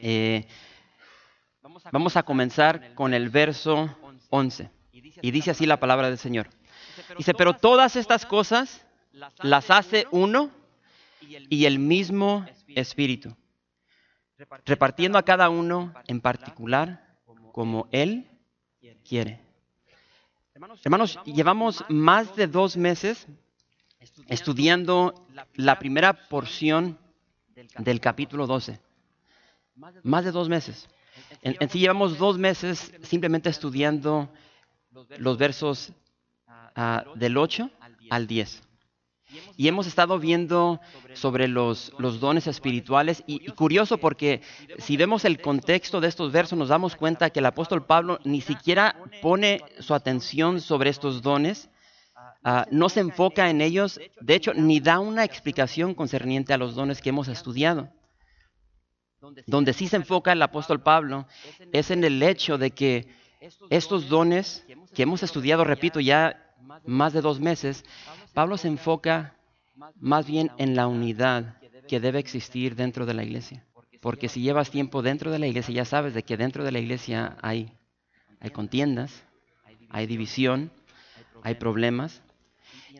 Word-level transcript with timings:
Eh, 0.00 0.46
vamos 1.90 2.16
a 2.16 2.22
comenzar 2.22 2.94
con 2.94 3.14
el 3.14 3.30
verso 3.30 3.96
11. 4.30 4.70
Y 4.92 5.30
dice 5.30 5.50
así 5.50 5.66
la 5.66 5.80
palabra 5.80 6.08
del 6.08 6.18
Señor. 6.18 6.48
Dice, 7.16 7.34
pero 7.34 7.54
todas 7.54 7.96
estas 7.96 8.26
cosas 8.26 8.86
las 9.42 9.70
hace 9.70 10.06
uno 10.10 10.50
y 11.20 11.64
el 11.64 11.78
mismo 11.78 12.46
Espíritu, 12.68 13.36
repartiendo 14.64 15.18
a 15.18 15.24
cada 15.24 15.48
uno 15.50 15.92
en 16.06 16.20
particular 16.20 17.16
como 17.52 17.88
Él 17.92 18.30
quiere. 19.06 19.40
Hermanos, 20.84 21.18
llevamos 21.24 21.84
más 21.88 22.34
de 22.36 22.46
dos 22.46 22.76
meses 22.76 23.26
estudiando 24.28 25.26
la 25.54 25.78
primera 25.78 26.28
porción 26.28 26.98
del 27.78 28.00
capítulo 28.00 28.46
12. 28.46 28.80
Más 30.02 30.24
de 30.24 30.32
dos 30.32 30.48
meses. 30.48 30.88
En, 31.42 31.68
sí 31.68 31.80
llevamos 31.80 32.18
dos 32.18 32.38
meses 32.38 32.92
simplemente 33.02 33.48
estudiando 33.48 34.28
los 35.18 35.38
versos 35.38 35.92
ah, 36.46 37.04
del 37.14 37.36
8 37.36 37.70
al 38.10 38.26
10. 38.26 38.62
Y 39.56 39.68
hemos 39.68 39.86
estado 39.86 40.18
viendo 40.18 40.78
sobre 41.14 41.48
los, 41.48 41.92
los 41.98 42.20
dones 42.20 42.46
espirituales 42.46 43.24
y, 43.26 43.46
curioso 43.52 43.96
porque 43.96 44.42
si 44.76 44.98
vemos 44.98 45.24
el 45.24 45.40
contexto 45.40 46.02
de 46.02 46.08
estos 46.08 46.32
versos 46.32 46.58
nos 46.58 46.68
damos 46.68 46.96
cuenta 46.96 47.30
que 47.30 47.38
el 47.40 47.46
apóstol 47.46 47.86
Pablo 47.86 48.18
ni 48.24 48.42
siquiera 48.42 48.94
pone 49.22 49.62
su 49.78 49.94
atención 49.94 50.60
sobre 50.60 50.90
estos 50.90 51.22
dones, 51.22 51.70
ah, 52.44 52.66
no 52.70 52.90
se 52.90 53.00
enfoca 53.00 53.48
en 53.48 53.62
ellos, 53.62 53.98
de 54.20 54.34
hecho 54.34 54.52
ni 54.52 54.80
da 54.80 54.98
una 54.98 55.24
explicación 55.24 55.94
concerniente 55.94 56.52
a 56.52 56.58
los 56.58 56.74
dones 56.74 57.00
que 57.00 57.08
hemos 57.08 57.28
estudiado. 57.28 57.88
Donde 59.46 59.72
sí 59.72 59.88
se 59.88 59.96
enfoca 59.96 60.32
el 60.32 60.42
apóstol 60.42 60.80
Pablo 60.80 61.26
es 61.72 61.90
en 61.90 62.04
el 62.04 62.22
hecho 62.22 62.58
de 62.58 62.72
que 62.72 63.08
estos 63.70 64.08
dones 64.08 64.66
que 64.94 65.02
hemos 65.02 65.22
estudiado, 65.22 65.64
repito, 65.64 66.00
ya 66.00 66.54
más 66.84 67.12
de 67.12 67.20
dos 67.20 67.40
meses, 67.40 67.84
Pablo 68.34 68.56
se 68.56 68.68
enfoca 68.68 69.36
más 69.96 70.26
bien 70.26 70.50
en 70.58 70.74
la 70.74 70.86
unidad 70.86 71.56
que 71.88 72.00
debe 72.00 72.18
existir 72.18 72.74
dentro 72.76 73.06
de 73.06 73.14
la 73.14 73.24
iglesia. 73.24 73.64
Porque 74.00 74.28
si 74.28 74.42
llevas 74.42 74.70
tiempo 74.70 75.02
dentro 75.02 75.30
de 75.30 75.38
la 75.38 75.46
iglesia, 75.46 75.74
ya 75.74 75.84
sabes 75.84 76.14
de 76.14 76.24
que 76.24 76.36
dentro 76.36 76.64
de 76.64 76.72
la 76.72 76.80
iglesia 76.80 77.36
hay, 77.42 77.72
hay 78.40 78.50
contiendas, 78.50 79.24
hay 79.90 80.06
división, 80.06 80.72
hay 81.42 81.54
problemas. 81.54 82.22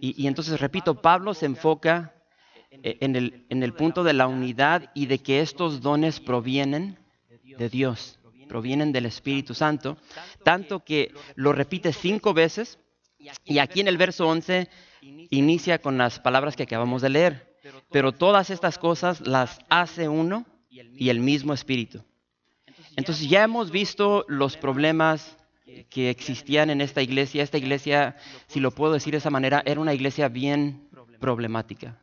Y, 0.01 0.20
y 0.23 0.29
entonces, 0.29 0.61
repito, 0.61 1.03
Pablo 1.03 1.34
se 1.34 1.47
enfoca 1.47 2.14
en 2.83 3.17
el, 3.17 3.45
en 3.48 3.62
el 3.62 3.73
punto 3.75 4.03
de 4.05 4.12
la 4.12 4.27
unidad 4.27 4.91
y 4.95 5.06
de 5.06 5.19
que 5.19 5.41
estos 5.41 5.81
dones 5.81 6.20
provienen 6.20 6.98
de 7.59 7.69
Dios, 7.69 8.19
provienen 8.48 8.92
del 8.92 9.06
Espíritu 9.06 9.55
Santo, 9.55 9.97
tanto 10.42 10.85
que 10.85 11.13
lo 11.35 11.52
repite 11.52 11.92
cinco 11.92 12.35
veces 12.35 12.79
y 13.45 13.58
aquí 13.58 13.80
en 13.80 13.89
el 13.89 13.98
verso 13.98 14.27
11 14.27 14.69
inicia 15.30 15.80
con 15.80 15.98
las 15.98 16.19
palabras 16.19 16.57
que 16.57 16.64
acabamos 16.64 17.02
de 17.02 17.11
leer, 17.11 17.57
pero 17.91 18.13
todas 18.13 18.51
estas 18.51 18.79
cosas 18.79 19.20
las 19.20 19.58
hace 19.69 20.08
uno 20.08 20.46
y 20.70 21.11
el 21.11 21.20
mismo 21.20 21.52
Espíritu. 21.52 22.02
Entonces 22.96 23.29
ya 23.29 23.45
hemos 23.45 23.70
visto 23.70 24.25
los 24.29 24.57
problemas 24.57 25.36
que 25.89 26.11
existían 26.11 26.70
en 26.70 26.80
esta 26.80 27.02
iglesia. 27.02 27.42
Esta 27.42 27.58
iglesia, 27.58 28.17
si 28.46 28.61
lo 28.61 28.70
puedo 28.70 28.92
decir 28.92 29.13
de 29.13 29.19
esa 29.19 29.30
manera, 29.30 29.63
era 29.64 29.80
una 29.80 29.95
iglesia 29.95 30.29
bien 30.29 30.89
problemática. 31.20 32.02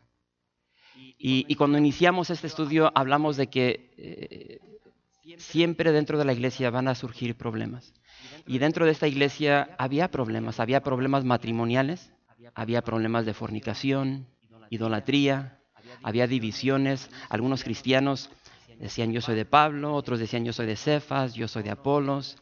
Y, 1.22 1.54
cuando 1.56 1.78
iniciamos 1.78 2.30
este 2.30 2.48
estudio 2.48 2.94
hablamos 2.96 3.36
de 3.36 3.48
que 3.48 3.92
eh, 3.98 4.60
siempre 5.38 5.92
dentro 5.92 6.18
de 6.18 6.24
la 6.24 6.32
iglesia 6.32 6.70
van 6.70 6.88
a 6.88 6.96
surgir 6.96 7.36
problemas. 7.36 7.94
Y 8.48 8.60
dentro 8.60 8.86
de 8.86 8.92
esta 8.92 9.06
iglesia 9.06 9.76
había 9.78 10.10
problemas, 10.10 10.62
había 10.62 10.82
problemas 10.82 11.26
matrimoniales, 11.26 12.14
había 12.56 12.82
problemas 12.82 13.26
de 13.26 13.34
fornicación, 13.34 14.28
idolatría, 14.70 15.60
había 16.04 16.26
divisiones. 16.26 17.10
Algunos 17.28 17.66
cristianos 17.66 18.30
decían 18.80 19.12
yo 19.12 19.20
soy 19.20 19.36
de 19.36 19.46
Pablo, 19.46 19.94
otros 19.96 20.20
decían 20.20 20.46
yo 20.46 20.54
soy 20.54 20.68
de 20.68 20.78
Cefas, 20.78 21.34
yo 21.34 21.50
soy 21.50 21.64
de 21.64 21.72
Apolos. 21.72 22.38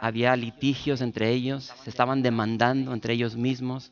Había 0.00 0.36
litigios 0.36 1.00
entre 1.00 1.30
ellos, 1.30 1.72
se 1.82 1.88
estaban 1.88 2.22
demandando 2.22 2.92
entre 2.92 3.14
ellos 3.14 3.36
mismos. 3.36 3.90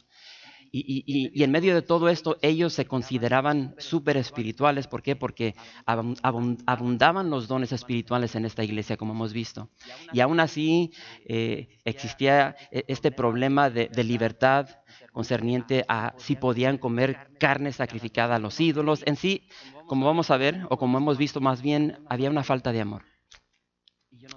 Y, 0.72 1.42
en 1.42 1.50
medio 1.50 1.74
de 1.74 1.82
todo 1.82 2.08
esto, 2.08 2.36
ellos 2.42 2.72
se 2.72 2.86
consideraban 2.86 3.74
súper 3.78 4.16
espirituales. 4.16 4.86
¿Por 4.86 5.02
qué? 5.02 5.16
Porque 5.16 5.54
abundaban 5.84 7.30
los 7.30 7.48
dones 7.48 7.72
espirituales 7.72 8.34
en 8.34 8.44
esta 8.44 8.64
iglesia, 8.64 8.96
como 8.96 9.12
hemos 9.12 9.32
visto. 9.32 9.70
Y 10.12 10.20
aún 10.20 10.40
así 10.40 10.92
eh, 11.24 11.68
existía 11.84 12.56
e, 12.70 12.84
este 12.88 13.10
problema 13.10 13.70
de, 13.70 13.90
libertad 14.04 14.68
concerniente 15.12 15.84
a 15.88 16.14
si 16.18 16.36
podían 16.36 16.78
comer 16.78 17.30
carne 17.40 17.72
sacrificada 17.72 18.36
a 18.36 18.38
los 18.38 18.60
ídolos. 18.60 19.02
En 19.06 19.16
sí, 19.16 19.48
como 19.86 20.06
vamos 20.06 20.30
a 20.30 20.36
ver, 20.36 20.66
o 20.70 20.76
como 20.76 20.98
hemos 20.98 21.18
visto 21.18 21.40
más 21.40 21.62
bien, 21.62 21.98
había 22.08 22.30
una 22.30 22.44
falta 22.44 22.72
de 22.72 22.80
amor. 22.80 23.04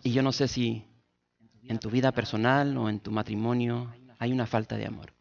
Y 0.03 0.11
yo 0.11 0.23
no 0.23 0.31
sé 0.31 0.47
si 0.47 0.85
en 1.63 1.79
tu 1.79 1.89
vida 1.89 2.11
personal 2.11 2.77
o 2.77 2.89
en 2.89 2.99
tu 2.99 3.11
matrimonio 3.11 3.93
hay 4.17 4.31
una 4.31 4.45
falta 4.45 4.75
de 4.75 4.85
amor. 4.85 5.18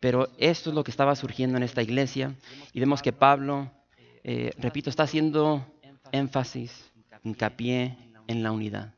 Pero 0.00 0.28
esto 0.38 0.70
es 0.70 0.74
lo 0.74 0.84
que 0.84 0.90
estaba 0.90 1.14
surgiendo 1.16 1.56
en 1.56 1.62
esta 1.62 1.82
iglesia 1.82 2.34
y 2.72 2.80
vemos 2.80 3.02
que 3.02 3.12
Pablo, 3.12 3.70
eh, 4.24 4.52
repito, 4.58 4.90
está 4.90 5.04
haciendo 5.04 5.66
énfasis, 6.12 6.90
hincapié 7.24 7.96
en 8.26 8.42
la 8.42 8.52
unidad. 8.52 8.94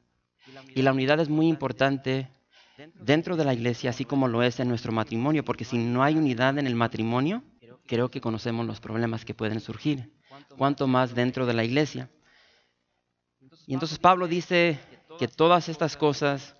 Y 0.74 0.82
la 0.82 0.92
unidad 0.92 1.20
es 1.20 1.28
muy 1.28 1.48
importante 1.48 2.28
dentro 3.00 3.36
de 3.36 3.44
la 3.44 3.54
iglesia, 3.54 3.90
así 3.90 4.04
como 4.04 4.28
lo 4.28 4.42
es 4.42 4.60
en 4.60 4.68
nuestro 4.68 4.92
matrimonio, 4.92 5.44
porque 5.44 5.64
si 5.64 5.78
no 5.78 6.02
hay 6.02 6.16
unidad 6.16 6.58
en 6.58 6.66
el 6.66 6.74
matrimonio, 6.74 7.42
creo 7.86 8.10
que 8.10 8.20
conocemos 8.20 8.66
los 8.66 8.80
problemas 8.80 9.24
que 9.24 9.34
pueden 9.34 9.60
surgir. 9.60 10.12
Cuanto 10.56 10.86
más 10.86 11.14
dentro 11.14 11.46
de 11.46 11.54
la 11.54 11.64
iglesia. 11.64 12.08
Y 13.66 13.74
entonces 13.74 13.98
Pablo 13.98 14.26
dice 14.26 14.78
que 15.18 15.28
todas 15.28 15.68
estas 15.68 15.96
cosas 15.96 16.54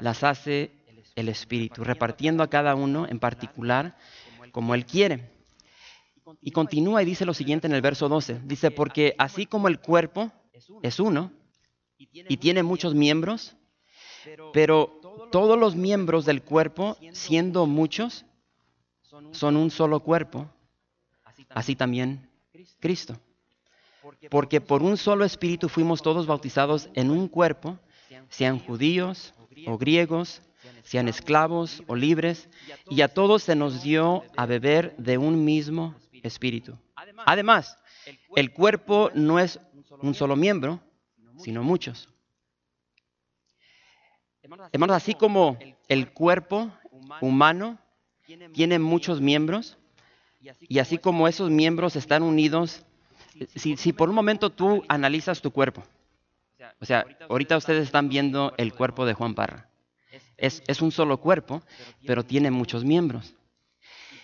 las 0.00 0.24
hace 0.24 0.83
el 1.14 1.28
Espíritu, 1.28 1.84
repartiendo 1.84 2.42
a 2.42 2.50
cada 2.50 2.74
uno 2.74 3.06
en 3.08 3.18
particular 3.18 3.96
como 4.52 4.74
Él 4.74 4.86
quiere. 4.86 5.30
Y 6.40 6.52
continúa 6.52 7.02
y 7.02 7.06
dice 7.06 7.26
lo 7.26 7.34
siguiente 7.34 7.66
en 7.66 7.74
el 7.74 7.82
verso 7.82 8.08
12. 8.08 8.40
Dice, 8.44 8.70
porque 8.70 9.14
así 9.18 9.46
como 9.46 9.68
el 9.68 9.80
cuerpo 9.80 10.32
es 10.82 11.00
uno 11.00 11.32
y 11.98 12.36
tiene 12.36 12.62
muchos 12.62 12.94
miembros, 12.94 13.56
pero 14.52 15.00
todos 15.30 15.58
los 15.58 15.76
miembros 15.76 16.24
del 16.24 16.42
cuerpo, 16.42 16.96
siendo 17.12 17.66
muchos, 17.66 18.24
son 19.32 19.56
un 19.56 19.70
solo 19.70 20.00
cuerpo, 20.00 20.50
así 21.50 21.76
también 21.76 22.28
Cristo. 22.80 23.18
Porque 24.30 24.60
por 24.60 24.82
un 24.82 24.96
solo 24.96 25.24
espíritu 25.24 25.68
fuimos 25.68 26.02
todos 26.02 26.26
bautizados 26.26 26.88
en 26.94 27.10
un 27.10 27.28
cuerpo, 27.28 27.78
sean 28.28 28.58
judíos 28.58 29.34
o 29.66 29.78
griegos, 29.78 30.42
sean 30.82 31.08
esclavos 31.08 31.82
o 31.86 31.96
libres, 31.96 32.48
y 32.88 33.02
a 33.02 33.08
todos 33.08 33.42
se 33.42 33.54
nos 33.54 33.82
dio 33.82 34.24
a 34.36 34.46
beber 34.46 34.94
de 34.96 35.18
un 35.18 35.44
mismo 35.44 35.94
espíritu. 36.22 36.78
Además, 37.26 37.78
el 38.36 38.52
cuerpo 38.52 39.10
no 39.14 39.38
es 39.38 39.60
un 40.00 40.14
solo 40.14 40.36
miembro, 40.36 40.80
sino 41.38 41.62
muchos. 41.62 42.08
Hermanos, 44.72 44.96
así 44.96 45.14
como 45.14 45.58
el 45.88 46.12
cuerpo 46.12 46.70
humano 47.20 47.78
tiene 48.52 48.78
muchos 48.78 49.20
miembros, 49.20 49.78
y 50.60 50.78
así 50.78 50.98
como 50.98 51.26
esos 51.26 51.50
miembros 51.50 51.96
están 51.96 52.22
unidos, 52.22 52.84
si, 53.56 53.76
si 53.76 53.92
por 53.92 54.08
un 54.08 54.14
momento 54.14 54.50
tú 54.50 54.84
analizas 54.88 55.40
tu 55.40 55.50
cuerpo, 55.50 55.82
o 56.80 56.84
sea, 56.84 57.06
ahorita 57.28 57.56
ustedes 57.56 57.84
están 57.84 58.08
viendo 58.08 58.54
el 58.56 58.74
cuerpo 58.74 59.06
de 59.06 59.14
Juan 59.14 59.34
Parra. 59.34 59.68
Es, 60.36 60.82
un 60.82 60.90
solo 60.90 61.18
cuerpo, 61.18 61.62
pero 62.06 62.24
tiene 62.24 62.50
muchos 62.50 62.84
miembros. 62.84 63.34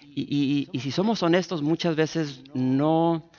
Y, 0.03 0.69
si 0.81 0.91
somos 0.91 1.23
honestos, 1.23 1.63
muchas 1.63 1.95
veces 1.97 2.43
no, 2.53 3.31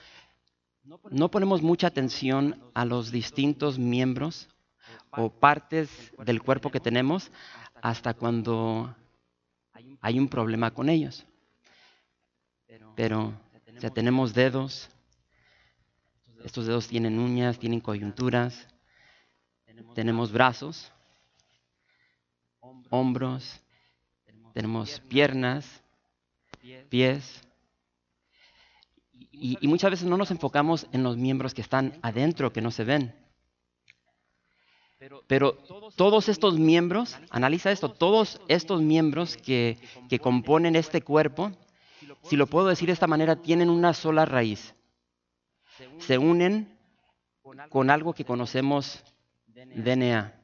no 1.10 1.30
ponemos 1.30 1.62
mucha 1.62 1.86
atención 1.86 2.62
a 2.74 2.84
los 2.84 3.10
distintos 3.10 3.78
miembros 3.78 4.48
o 5.10 5.28
partes 5.30 5.90
del 6.24 6.42
cuerpo 6.42 6.70
que 6.70 6.80
tenemos 6.80 7.30
hasta 7.82 8.14
cuando 8.14 8.94
hay 10.00 10.18
un 10.18 10.28
problema 10.28 10.70
con 10.72 10.88
ellos. 10.88 11.26
Pero 12.96 13.34
ya 13.80 13.90
tenemos 13.90 14.34
dedos, 14.34 14.88
estos 16.44 16.66
dedos 16.66 16.88
tienen 16.88 17.18
uñas, 17.18 17.58
tienen 17.58 17.80
coyunturas, 17.80 18.66
tenemos 19.94 20.32
brazos, 20.32 20.92
hombros, 22.90 23.60
tenemos 24.52 25.00
piernas, 25.00 25.82
pies. 26.88 27.42
Y, 29.30 29.66
muchas 29.66 29.90
veces 29.90 30.06
no 30.06 30.16
nos 30.16 30.30
enfocamos 30.30 30.86
en 30.92 31.02
los 31.02 31.16
miembros 31.16 31.54
que 31.54 31.62
están 31.62 31.98
adentro, 32.02 32.52
que 32.52 32.60
no 32.60 32.70
se 32.70 32.84
ven. 32.84 33.14
Pero 35.26 35.58
todos 35.96 36.28
estos 36.28 36.58
miembros, 36.58 37.18
analiza 37.30 37.72
esto, 37.72 37.90
todos 37.90 38.40
estos 38.46 38.82
miembros 38.82 39.36
que, 39.36 39.78
que 40.08 40.20
componen 40.20 40.76
este 40.76 41.02
cuerpo, 41.02 41.50
si 42.22 42.36
lo 42.36 42.46
puedo 42.46 42.68
decir 42.68 42.86
de 42.86 42.92
esta 42.92 43.08
manera, 43.08 43.36
tienen 43.36 43.68
una 43.68 43.94
sola 43.94 44.24
raíz. 44.24 44.74
Se 45.98 46.18
unen 46.18 46.78
con 47.68 47.90
algo 47.90 48.12
que 48.12 48.24
conocemos 48.24 49.02
DNA. 49.46 50.41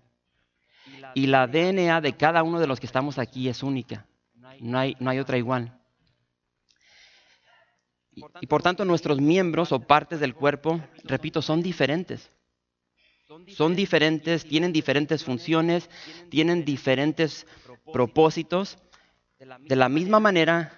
Y 1.19 1.27
la 1.27 1.49
DNA 1.49 2.01
de 2.01 2.17
cada 2.17 2.45
uno 2.45 2.61
de 2.61 2.69
los 2.69 2.79
que 2.79 2.87
estamos 2.87 3.19
aquí 3.19 3.49
es 3.49 3.65
única. 3.65 4.07
No 4.61 4.79
hay, 4.79 4.97
no 5.01 5.11
hay 5.11 5.19
otra 5.19 5.37
igual. 5.37 5.77
Y, 8.41 8.47
por 8.47 8.63
tanto 8.63 8.85
nuestros 8.85 9.21
miembros 9.21 9.73
o 9.73 9.81
partes 9.81 10.21
del 10.21 10.37
cuerpo, 10.37 10.81
repito, 11.03 11.43
son 11.43 11.61
diferentes. 11.61 12.31
Son 13.49 13.75
diferentes, 13.75 14.45
tienen 14.45 14.73
diferentes 14.73 15.25
funciones, 15.25 15.91
tienen 16.31 16.65
diferentes 16.65 17.49
propósitos. 17.93 18.79
De 19.67 19.75
la 19.75 19.89
misma 19.89 20.21
manera, 20.21 20.73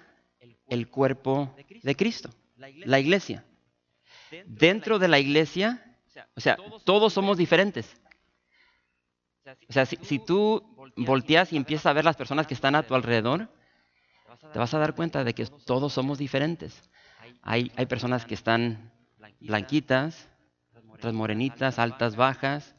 el 0.67 0.89
cuerpo 0.89 1.55
de 1.83 1.95
Cristo, 1.95 2.31
la 2.57 2.99
iglesia. 2.99 3.45
Dentro 4.47 4.97
de 4.97 5.07
la 5.07 5.19
iglesia, 5.19 5.97
o 6.35 6.41
sea, 6.41 6.57
todos 6.83 7.13
somos 7.13 7.37
diferentes. 7.37 8.00
O 9.69 9.73
sea, 9.73 9.85
si, 9.85 10.19
tú 10.19 10.63
volteas 10.97 11.51
y 11.53 11.57
empiezas 11.57 11.87
a 11.87 11.93
ver 11.93 12.05
las 12.05 12.15
personas 12.15 12.47
que 12.47 12.53
están 12.53 12.75
a 12.75 12.83
tu 12.83 12.95
alrededor, 12.95 13.49
te 14.53 14.59
vas 14.59 14.73
a 14.73 14.79
dar 14.79 14.95
cuenta 14.95 15.23
de 15.23 15.33
que 15.33 15.45
todos 15.45 15.93
somos 15.93 16.17
diferentes. 16.17 16.89
Hay, 17.41 17.71
hay 17.75 17.85
personas 17.85 18.25
que 18.25 18.33
están 18.33 18.91
blanquitas, 19.39 20.29
otras 20.89 21.13
morenitas, 21.13 21.79
altas, 21.79 22.15
bajas, 22.15 22.75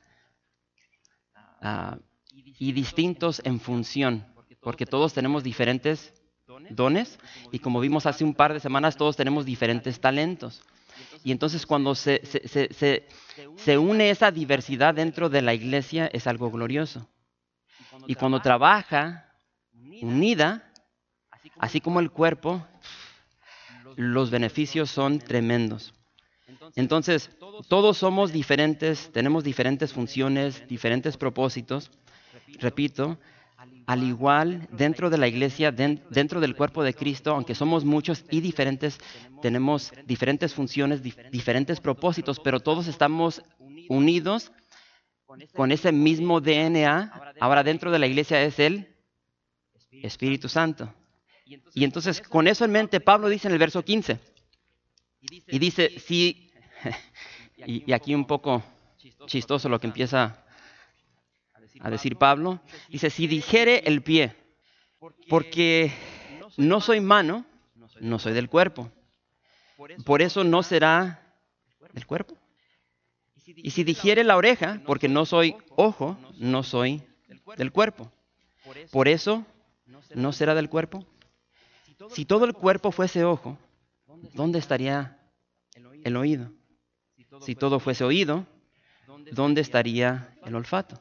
ah, 1.60 1.98
y 2.30 2.72
distintos 2.72 3.42
en 3.44 3.60
función, 3.60 4.26
porque 4.60 4.86
todos 4.86 5.12
tenemos 5.12 5.42
diferentes 5.42 6.14
dones 6.70 7.18
y 7.50 7.58
como 7.58 7.80
vimos 7.80 8.06
hace 8.06 8.24
un 8.24 8.34
par 8.34 8.52
de 8.52 8.60
semanas, 8.60 8.96
todos 8.96 9.16
tenemos 9.16 9.44
diferentes 9.44 10.00
talentos. 10.00 10.62
Y 11.24 11.32
entonces 11.32 11.66
cuando 11.66 11.94
se, 11.94 12.20
se, 12.24 13.78
une 13.78 14.10
esa 14.10 14.30
diversidad 14.30 14.94
dentro 14.94 15.28
de 15.28 15.42
la 15.42 15.54
iglesia 15.54 16.06
es 16.12 16.26
algo 16.26 16.50
glorioso. 16.50 17.08
Y 18.06 18.14
cuando 18.14 18.40
trabaja 18.40 19.32
unida, 20.00 20.72
así 21.58 21.80
como 21.80 22.00
el 22.00 22.10
cuerpo, 22.10 22.66
los 23.96 24.30
beneficios 24.30 24.90
son 24.90 25.18
tremendos. 25.18 25.94
Entonces, 26.76 27.30
todos 27.68 27.98
somos 27.98 28.32
diferentes, 28.32 29.10
tenemos 29.12 29.44
diferentes 29.44 29.92
funciones, 29.92 30.66
diferentes 30.68 31.16
propósitos. 31.16 31.90
Repito, 32.58 33.18
al 33.86 34.02
igual 34.02 34.68
dentro 34.72 35.10
de 35.10 35.18
la 35.18 35.28
iglesia, 35.28 35.72
dentro 35.72 36.40
del 36.40 36.56
cuerpo 36.56 36.82
de 36.82 36.94
Cristo, 36.94 37.32
aunque 37.32 37.54
somos 37.54 37.84
muchos 37.84 38.24
y 38.30 38.40
diferentes, 38.40 38.98
tenemos 39.40 39.92
diferentes 40.06 40.54
funciones, 40.54 41.02
diferentes 41.02 41.80
propósitos, 41.80 42.40
pero 42.40 42.60
todos 42.60 42.86
estamos 42.86 43.42
unidos 43.88 44.52
con 45.54 45.72
ese 45.72 45.92
mismo 45.92 46.40
DNA. 46.40 47.34
Ahora 47.40 47.62
dentro 47.62 47.90
de 47.90 47.98
la 47.98 48.06
iglesia 48.06 48.42
es 48.42 48.58
el 48.58 48.88
Espíritu 49.90 50.48
Santo. 50.48 50.92
Y 51.74 51.84
entonces 51.84 52.20
con 52.20 52.46
eso 52.46 52.64
en 52.64 52.72
mente, 52.72 53.00
Pablo 53.00 53.28
dice 53.28 53.48
en 53.48 53.52
el 53.52 53.58
verso 53.58 53.82
15, 53.82 54.18
y 55.20 55.58
dice, 55.58 55.98
si, 55.98 56.50
y 57.66 57.92
aquí 57.92 58.14
un 58.14 58.26
poco 58.26 58.62
chistoso 59.26 59.68
lo 59.68 59.78
que 59.78 59.86
empieza 59.86 60.41
a 61.80 61.90
decir 61.90 62.16
Pablo, 62.16 62.60
dice, 62.88 63.10
si 63.10 63.26
dijere 63.26 63.82
el 63.86 64.02
pie, 64.02 64.34
porque 65.28 65.92
no 66.56 66.80
soy 66.80 67.00
mano, 67.00 67.44
no 68.00 68.18
soy 68.18 68.32
del 68.32 68.48
cuerpo. 68.48 68.90
Por 70.04 70.22
eso 70.22 70.44
no 70.44 70.62
será 70.62 71.34
del 71.92 72.06
cuerpo. 72.06 72.36
Y 73.44 73.70
si 73.70 73.84
dijere 73.84 74.24
la 74.24 74.36
oreja, 74.36 74.80
porque 74.86 75.08
no 75.08 75.26
soy 75.26 75.56
ojo, 75.70 76.18
no 76.38 76.62
soy 76.62 77.02
del 77.56 77.72
cuerpo. 77.72 78.10
Por 78.90 79.08
eso 79.08 79.44
no 80.14 80.32
será 80.32 80.54
del 80.54 80.68
cuerpo. 80.68 81.04
Si 82.10 82.24
todo 82.24 82.44
el 82.44 82.54
cuerpo 82.54 82.92
fuese 82.92 83.24
ojo, 83.24 83.58
¿dónde 84.34 84.58
estaría 84.58 85.18
el 86.04 86.16
oído? 86.16 86.52
Si 87.40 87.54
todo 87.54 87.80
fuese 87.80 88.04
oído, 88.04 88.46
¿dónde 89.32 89.60
estaría 89.60 90.36
el 90.44 90.54
olfato? 90.54 91.00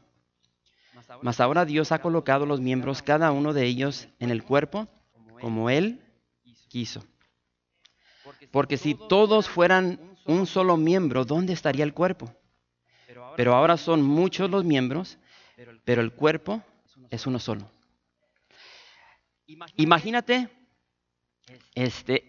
Mas 1.21 1.39
ahora 1.39 1.65
Dios 1.65 1.91
ha 1.91 1.99
colocado 1.99 2.45
los 2.45 2.61
miembros, 2.61 3.01
cada 3.01 3.31
uno 3.31 3.53
de 3.53 3.65
ellos, 3.65 4.07
en 4.19 4.31
el 4.31 4.43
cuerpo, 4.43 4.87
como 5.39 5.69
Él 5.69 6.01
quiso. 6.67 7.03
Porque 8.51 8.77
si 8.77 8.95
todos 8.95 9.49
fueran 9.49 9.99
un 10.25 10.45
solo 10.45 10.77
miembro, 10.77 11.25
¿dónde 11.25 11.53
estaría 11.53 11.83
el 11.83 11.93
cuerpo? 11.93 12.33
Pero 13.35 13.55
ahora 13.55 13.77
son 13.77 14.01
muchos 14.01 14.49
los 14.49 14.63
miembros, 14.63 15.17
pero 15.85 16.01
el 16.01 16.11
cuerpo 16.11 16.61
es 17.09 17.25
uno 17.27 17.39
solo. 17.39 17.69
Imagínate 19.75 20.49
este, 21.75 22.15
eh, 22.15 22.20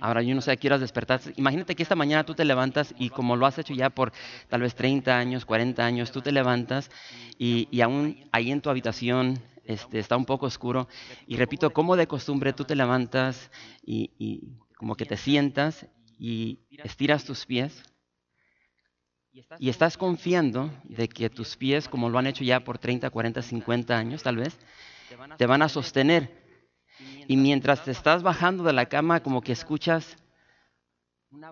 ahora 0.00 0.22
yo 0.22 0.34
no 0.34 0.40
sé 0.40 0.52
a 0.52 0.56
qué 0.56 0.68
horas 0.68 0.80
despertar. 0.80 1.20
Imagínate 1.36 1.74
que 1.74 1.82
esta 1.82 1.96
mañana 1.96 2.24
tú 2.24 2.34
te 2.34 2.44
levantas 2.44 2.94
y 2.98 3.10
como 3.10 3.36
lo 3.36 3.46
has 3.46 3.58
hecho 3.58 3.74
ya 3.74 3.90
por 3.90 4.12
tal 4.48 4.62
vez 4.62 4.74
30 4.74 5.16
años, 5.16 5.44
40 5.44 5.84
años, 5.84 6.12
tú 6.12 6.22
te 6.22 6.32
levantas 6.32 6.90
y, 7.38 7.68
y 7.70 7.80
aún 7.80 8.28
ahí 8.32 8.50
en 8.50 8.60
tu 8.60 8.70
habitación 8.70 9.42
este, 9.64 9.98
está 9.98 10.16
un 10.16 10.24
poco 10.24 10.46
oscuro. 10.46 10.88
Y 11.26 11.36
repito, 11.36 11.70
como 11.72 11.96
de 11.96 12.06
costumbre 12.06 12.52
tú 12.52 12.64
te 12.64 12.76
levantas 12.76 13.50
y, 13.84 14.10
y 14.18 14.58
como 14.76 14.94
que 14.96 15.04
te 15.04 15.16
sientas 15.16 15.86
y 16.18 16.60
estiras 16.82 17.24
tus 17.24 17.46
pies 17.46 17.82
y 19.58 19.68
estás 19.68 19.96
confiando 19.96 20.70
de 20.84 21.08
que 21.08 21.30
tus 21.30 21.56
pies, 21.56 21.88
como 21.88 22.08
lo 22.08 22.18
han 22.18 22.26
hecho 22.26 22.44
ya 22.44 22.60
por 22.60 22.78
30, 22.78 23.10
40, 23.10 23.42
50 23.42 23.96
años 23.96 24.22
tal 24.22 24.36
vez, 24.36 24.58
te 25.38 25.46
van 25.46 25.62
a 25.62 25.68
sostener 25.68 26.39
y 27.30 27.36
mientras 27.36 27.84
te 27.84 27.92
estás 27.92 28.24
bajando 28.24 28.64
de 28.64 28.72
la 28.72 28.86
cama, 28.86 29.22
como 29.22 29.40
que 29.40 29.52
escuchas 29.52 30.16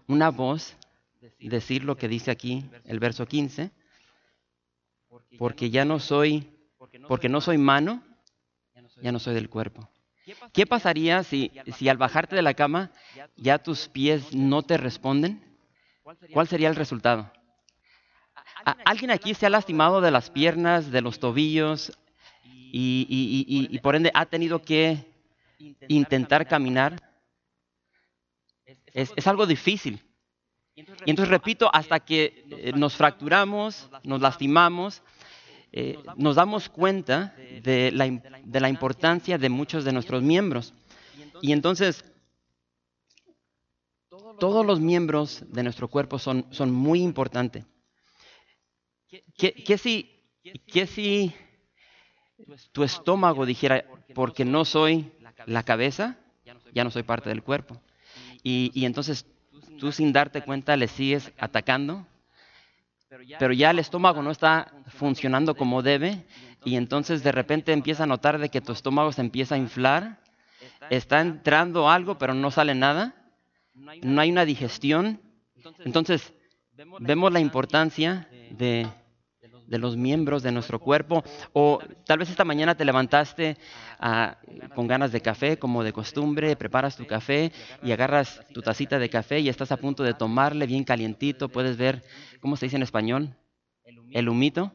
una 0.08 0.28
voz 0.28 0.76
decir 1.38 1.84
lo 1.84 1.96
que 1.96 2.08
dice 2.08 2.32
aquí 2.32 2.68
el 2.84 2.98
verso 2.98 3.26
15, 3.26 3.70
porque 5.38 5.70
ya 5.70 5.84
no 5.84 6.00
soy, 6.00 6.52
porque 7.06 7.28
no 7.28 7.40
soy 7.40 7.58
mano, 7.58 8.02
ya 9.00 9.12
no 9.12 9.20
soy 9.20 9.34
del 9.34 9.48
cuerpo. 9.48 9.88
¿Qué 10.52 10.66
pasaría 10.66 11.22
si, 11.22 11.52
si 11.76 11.88
al 11.88 11.96
bajarte 11.96 12.34
de 12.34 12.42
la 12.42 12.54
cama 12.54 12.90
ya 13.36 13.58
tus 13.58 13.86
pies 13.86 14.34
no 14.34 14.64
te 14.64 14.78
responden? 14.78 15.40
¿Cuál 16.32 16.48
sería 16.48 16.70
el 16.70 16.74
resultado? 16.74 17.30
¿Alguien 18.84 19.12
aquí 19.12 19.32
se 19.32 19.46
ha 19.46 19.50
lastimado 19.50 20.00
de 20.00 20.10
las 20.10 20.28
piernas, 20.28 20.90
de 20.90 21.02
los 21.02 21.20
tobillos 21.20 21.96
y 22.42 23.78
por 23.78 23.94
ende 23.94 24.10
ha 24.12 24.26
tenido 24.26 24.60
que 24.60 25.07
intentar 25.88 26.46
caminar 26.46 26.96
es, 28.92 29.26
algo 29.26 29.46
difícil. 29.46 30.00
Y 30.74 31.10
entonces 31.10 31.28
repito, 31.28 31.70
hasta 31.72 32.00
que 32.00 32.44
eh, 32.50 32.72
nos 32.74 32.94
fracturamos, 32.94 33.88
nos 34.04 34.20
lastimamos, 34.20 35.02
eh, 35.72 35.98
nos 36.16 36.36
damos 36.36 36.68
cuenta 36.68 37.34
de 37.62 37.90
la, 37.92 38.06
de 38.08 38.60
la 38.60 38.68
importancia 38.68 39.38
de 39.38 39.48
muchos 39.48 39.84
de 39.84 39.92
nuestros 39.92 40.22
miembros. 40.22 40.72
Y 41.42 41.52
entonces, 41.52 42.04
todos 44.38 44.64
los 44.64 44.80
miembros 44.80 45.44
de 45.48 45.62
nuestro 45.62 45.88
cuerpo 45.88 46.18
son, 46.18 46.46
son 46.50 46.72
muy 46.72 47.02
importantes. 47.02 47.64
¿Qué, 49.36 49.78
si, 49.78 50.10
¿Qué 50.66 50.86
si 50.86 51.34
tu 52.72 52.82
estómago 52.82 53.46
dijera, 53.46 53.84
porque 54.14 54.44
no 54.44 54.64
soy 54.64 55.10
la 55.46 55.62
cabeza, 55.62 56.16
ya 56.72 56.84
no 56.84 56.90
soy 56.90 57.02
parte 57.02 57.28
del 57.28 57.42
cuerpo. 57.42 57.80
Y, 58.42 58.84
entonces 58.84 59.26
tú 59.78 59.92
sin 59.92 60.12
darte 60.12 60.42
cuenta 60.42 60.76
le 60.76 60.88
sigues 60.88 61.32
atacando, 61.38 62.06
pero 63.38 63.52
ya 63.52 63.70
el 63.70 63.78
estómago 63.78 64.22
no 64.22 64.30
está 64.30 64.72
funcionando 64.88 65.54
como 65.54 65.82
debe 65.82 66.24
y 66.64 66.76
entonces 66.76 67.22
de 67.22 67.32
repente 67.32 67.72
empieza 67.72 68.04
a 68.04 68.06
notar 68.06 68.38
de 68.38 68.48
que 68.48 68.60
tu 68.60 68.72
estómago 68.72 69.12
se 69.12 69.20
empieza 69.20 69.54
a 69.54 69.58
inflar, 69.58 70.20
está 70.90 71.20
entrando 71.20 71.88
algo 71.88 72.18
pero 72.18 72.34
no 72.34 72.50
sale 72.50 72.74
nada, 72.74 73.14
no 73.74 74.20
hay 74.20 74.30
una 74.30 74.44
digestión. 74.44 75.20
Entonces 75.84 76.32
vemos 77.00 77.32
la 77.32 77.40
importancia 77.40 78.28
de 78.50 78.88
de 79.68 79.78
los 79.78 79.96
miembros 79.96 80.42
de 80.42 80.50
nuestro 80.50 80.80
cuerpo. 80.80 81.22
O 81.52 81.78
tal 82.04 82.18
vez 82.18 82.30
esta 82.30 82.44
mañana 82.44 82.74
te 82.74 82.84
levantaste 82.84 83.56
ah, 84.00 84.38
con 84.74 84.86
ganas 84.86 85.12
de 85.12 85.20
café, 85.20 85.58
como 85.58 85.84
de 85.84 85.92
costumbre, 85.92 86.56
preparas 86.56 86.96
tu 86.96 87.06
café 87.06 87.52
y 87.82 87.92
agarras 87.92 88.40
tu 88.52 88.62
tacita 88.62 88.98
de 88.98 89.10
café 89.10 89.40
y 89.40 89.48
estás 89.48 89.70
a 89.70 89.76
punto 89.76 90.02
de 90.02 90.14
tomarle 90.14 90.66
bien 90.66 90.84
calientito. 90.84 91.48
Puedes 91.48 91.76
ver, 91.76 92.02
¿cómo 92.40 92.56
se 92.56 92.66
dice 92.66 92.76
en 92.76 92.82
español? 92.82 93.36
El 94.10 94.28
humito. 94.28 94.72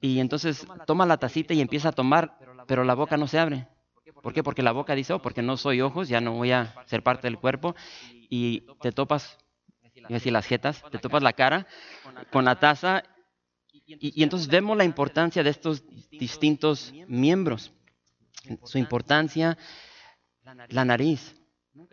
Y 0.00 0.20
entonces 0.20 0.66
toma 0.86 1.06
la 1.06 1.16
tacita 1.16 1.54
y 1.54 1.62
empieza 1.62 1.88
a 1.88 1.92
tomar, 1.92 2.38
pero 2.66 2.84
la 2.84 2.94
boca 2.94 3.16
no 3.16 3.26
se 3.26 3.38
abre. 3.38 3.66
¿Por 4.22 4.32
qué? 4.34 4.42
Porque 4.42 4.62
la 4.62 4.72
boca 4.72 4.94
dice, 4.94 5.14
oh, 5.14 5.22
porque 5.22 5.42
no 5.42 5.56
soy 5.56 5.80
ojos, 5.80 6.08
ya 6.08 6.20
no 6.20 6.32
voy 6.32 6.52
a 6.52 6.74
ser 6.86 7.02
parte 7.02 7.26
del 7.26 7.38
cuerpo. 7.38 7.74
Y 8.28 8.64
te 8.80 8.92
topas, 8.92 9.38
decir 10.08 10.32
las 10.32 10.46
jetas, 10.46 10.82
te 10.90 10.98
topas 10.98 11.22
la 11.22 11.32
cara 11.32 11.66
con 12.30 12.44
la 12.44 12.58
taza 12.58 13.02
y, 13.86 14.22
entonces 14.22 14.48
vemos 14.48 14.76
la 14.76 14.84
importancia 14.84 15.42
de 15.42 15.50
estos 15.50 15.84
distintos 16.10 16.92
miembros. 17.06 17.72
Su 18.64 18.78
importancia, 18.78 19.56
la 20.68 20.84
nariz. 20.84 21.34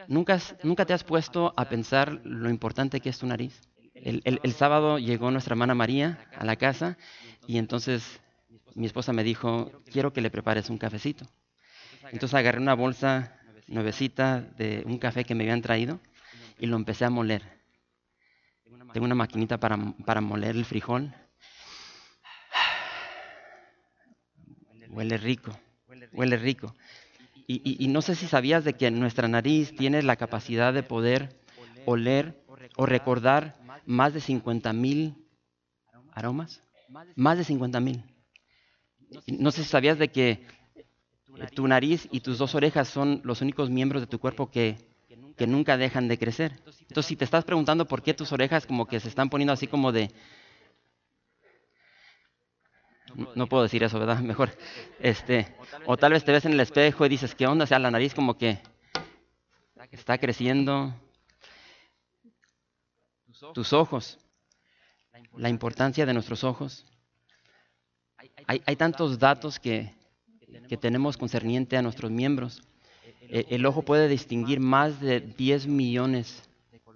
¿Nunca, 0.07 0.39
nunca 0.63 0.85
te 0.85 0.93
has 0.93 1.03
puesto 1.03 1.53
a 1.57 1.67
pensar 1.67 2.21
lo 2.23 2.49
importante 2.49 2.99
que 2.99 3.09
es 3.09 3.17
tu 3.17 3.25
nariz? 3.25 3.61
El, 3.93 4.21
el, 4.23 4.53
sábado 4.53 4.99
llegó 4.99 5.31
nuestra 5.31 5.53
hermana 5.53 5.75
María 5.75 6.27
a 6.35 6.45
la 6.45 6.55
casa 6.55 6.97
y 7.47 7.57
entonces 7.57 8.21
mi 8.73 8.85
esposa 8.85 9.13
me 9.13 9.23
dijo, 9.23 9.71
quiero 9.91 10.13
que 10.13 10.21
le 10.21 10.31
prepares 10.31 10.69
un 10.69 10.77
cafecito. 10.77 11.25
Entonces 12.11 12.33
agarré 12.33 12.59
una 12.59 12.73
bolsa 12.73 13.37
nuevecita 13.67 14.41
de 14.41 14.83
un 14.85 14.97
café 14.97 15.23
que 15.23 15.35
me 15.35 15.43
habían 15.43 15.61
traído 15.61 15.99
y 16.59 16.67
lo 16.67 16.75
empecé 16.75 17.05
a 17.05 17.09
moler. 17.09 17.43
Tengo 18.93 19.05
una 19.05 19.15
maquinita 19.15 19.59
para, 19.59 19.77
para 20.05 20.21
moler 20.21 20.55
el 20.55 20.65
frijol 20.65 21.13
Huele 24.91 25.17
rico, 25.17 25.57
huele 26.13 26.37
rico. 26.37 26.75
Y, 27.47 27.87
no 27.89 28.01
sé 28.01 28.15
si 28.15 28.27
sabías 28.27 28.63
de 28.63 28.73
que 28.73 28.91
nuestra 28.91 29.27
nariz 29.27 29.75
tiene 29.75 30.01
la 30.03 30.15
capacidad 30.15 30.73
de 30.73 30.83
poder 30.83 31.37
oler 31.85 32.41
o 32.77 32.85
recordar 32.85 33.57
más 33.85 34.13
de 34.13 34.21
50 34.21 34.71
mil 34.73 35.15
aromas. 36.13 36.63
Más 37.15 37.37
de 37.37 37.43
50 37.43 37.79
mil. 37.79 38.03
No 39.27 39.51
sé 39.51 39.63
si 39.63 39.69
sabías 39.69 39.97
de 39.97 40.09
que 40.09 40.45
tu 41.53 41.67
nariz 41.67 42.07
y 42.11 42.21
tus 42.21 42.37
dos 42.37 42.55
orejas 42.55 42.87
son 42.87 43.21
los 43.23 43.41
únicos 43.41 43.69
miembros 43.69 44.01
de 44.01 44.07
tu 44.07 44.19
cuerpo 44.19 44.49
que, 44.49 44.77
que 45.37 45.47
nunca 45.47 45.77
dejan 45.77 46.07
de 46.07 46.17
crecer. 46.17 46.53
Entonces, 46.81 47.05
si 47.05 47.15
te 47.15 47.25
estás 47.25 47.43
preguntando 47.43 47.87
por 47.87 48.01
qué 48.01 48.13
tus 48.13 48.31
orejas 48.31 48.65
como 48.65 48.87
que 48.87 48.99
se 48.99 49.09
están 49.09 49.29
poniendo 49.29 49.53
así 49.53 49.67
como 49.67 49.91
de, 49.91 50.11
no, 53.35 53.47
puedo 53.47 53.63
decir 53.63 53.83
eso, 53.83 53.99
¿verdad? 53.99 54.19
Mejor. 54.21 54.51
Este, 54.99 55.47
o 55.85 55.97
tal 55.97 56.13
vez 56.13 56.23
te 56.23 56.31
ves 56.31 56.45
en 56.45 56.53
el 56.53 56.59
espejo 56.59 57.05
y 57.05 57.09
dices, 57.09 57.35
¿qué 57.35 57.47
onda? 57.47 57.63
O 57.63 57.67
sea, 57.67 57.79
la 57.79 57.91
nariz 57.91 58.13
como 58.13 58.37
que 58.37 58.59
está 59.91 60.17
creciendo. 60.17 60.93
Tus 63.53 63.73
ojos. 63.73 64.17
La 65.35 65.49
importancia 65.49 66.05
de 66.05 66.13
nuestros 66.13 66.43
ojos. 66.43 66.85
Hay, 68.47 68.61
hay 68.65 68.75
tantos 68.75 69.17
datos 69.17 69.59
que, 69.59 69.93
que 70.67 70.77
tenemos 70.77 71.17
concerniente 71.17 71.77
a 71.77 71.81
nuestros 71.81 72.11
miembros. 72.11 72.61
E, 73.21 73.47
el 73.49 73.65
ojo 73.65 73.81
puede 73.81 74.07
distinguir 74.07 74.59
más 74.59 74.99
de 74.99 75.21
10 75.21 75.67
millones 75.67 76.43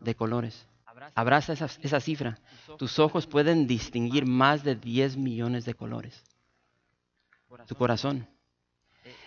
de 0.01 0.15
colores. 0.15 0.67
Abraza 1.13 1.53
esa, 1.53 1.69
esa 1.81 1.99
cifra. 1.99 2.39
Tus 2.77 2.99
ojos 2.99 3.27
pueden 3.27 3.67
distinguir 3.67 4.25
más 4.25 4.63
de 4.63 4.75
10 4.75 5.17
millones 5.17 5.65
de 5.65 5.73
colores. 5.73 6.23
Tu 7.67 7.75
corazón. 7.75 8.27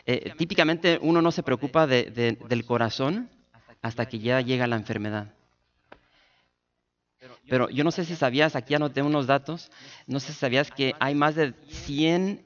Eh, 0.04 0.32
típicamente 0.36 0.98
uno 1.02 1.20
no 1.20 1.30
se 1.30 1.42
preocupa 1.42 1.86
del 1.86 2.64
corazón 2.64 3.28
hasta 3.82 4.06
que 4.06 4.18
ya 4.18 4.40
llega 4.40 4.66
la 4.66 4.76
enfermedad. 4.76 5.34
Pero 7.48 7.68
yo 7.70 7.84
no 7.84 7.90
sé 7.90 8.04
si 8.04 8.14
sabías, 8.16 8.56
aquí 8.56 8.74
anoté 8.74 9.02
unos 9.02 9.26
datos, 9.26 9.70
no 10.06 10.20
sé 10.20 10.32
si 10.32 10.38
sabías 10.38 10.70
que 10.70 10.94
hay 11.00 11.14
más 11.14 11.34
de 11.34 11.54
100, 11.68 12.44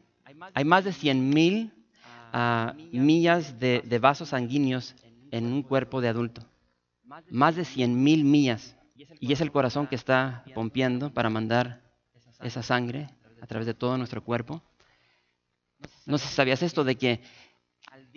hay 0.54 0.64
más 0.64 0.84
de 0.84 0.92
100 0.92 1.28
mil 1.28 1.72
ah, 2.32 2.74
millas 2.92 3.58
de, 3.58 3.82
de, 3.84 3.98
vasos 3.98 4.30
sanguíneos 4.30 4.94
en 5.30 5.52
un 5.52 5.62
cuerpo 5.62 6.00
de 6.00 6.08
adulto. 6.08 6.44
Más 7.30 7.56
de 7.56 7.64
100 7.64 8.02
mil 8.02 8.24
millas. 8.24 8.76
Y 8.94 9.32
es 9.32 9.40
el 9.40 9.52
corazón 9.52 9.86
que 9.86 9.94
está 9.94 10.44
pompeando 10.54 11.12
para 11.12 11.30
mandar 11.30 11.80
esa 12.40 12.62
sangre 12.62 13.08
a 13.40 13.46
través 13.46 13.66
de 13.66 13.74
todo 13.74 13.96
nuestro 13.96 14.22
cuerpo. 14.22 14.62
No 16.06 16.18
sé 16.18 16.28
si 16.28 16.34
sabías 16.34 16.62
esto 16.62 16.84
de 16.84 16.96
que 16.96 17.20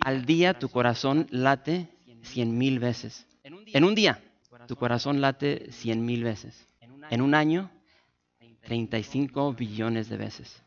al 0.00 0.24
día 0.26 0.58
tu 0.58 0.68
corazón 0.68 1.26
late 1.30 1.88
cien 2.22 2.56
mil 2.58 2.78
veces. 2.78 3.26
En 3.42 3.84
un 3.84 3.94
día 3.94 4.22
tu 4.66 4.76
corazón 4.76 5.20
late 5.20 5.70
cien 5.72 6.04
mil 6.04 6.24
veces. 6.24 6.66
En 7.10 7.22
un 7.22 7.34
año, 7.34 7.70
35 8.62 9.52
billones 9.54 10.08
de 10.08 10.16
veces. 10.16 10.62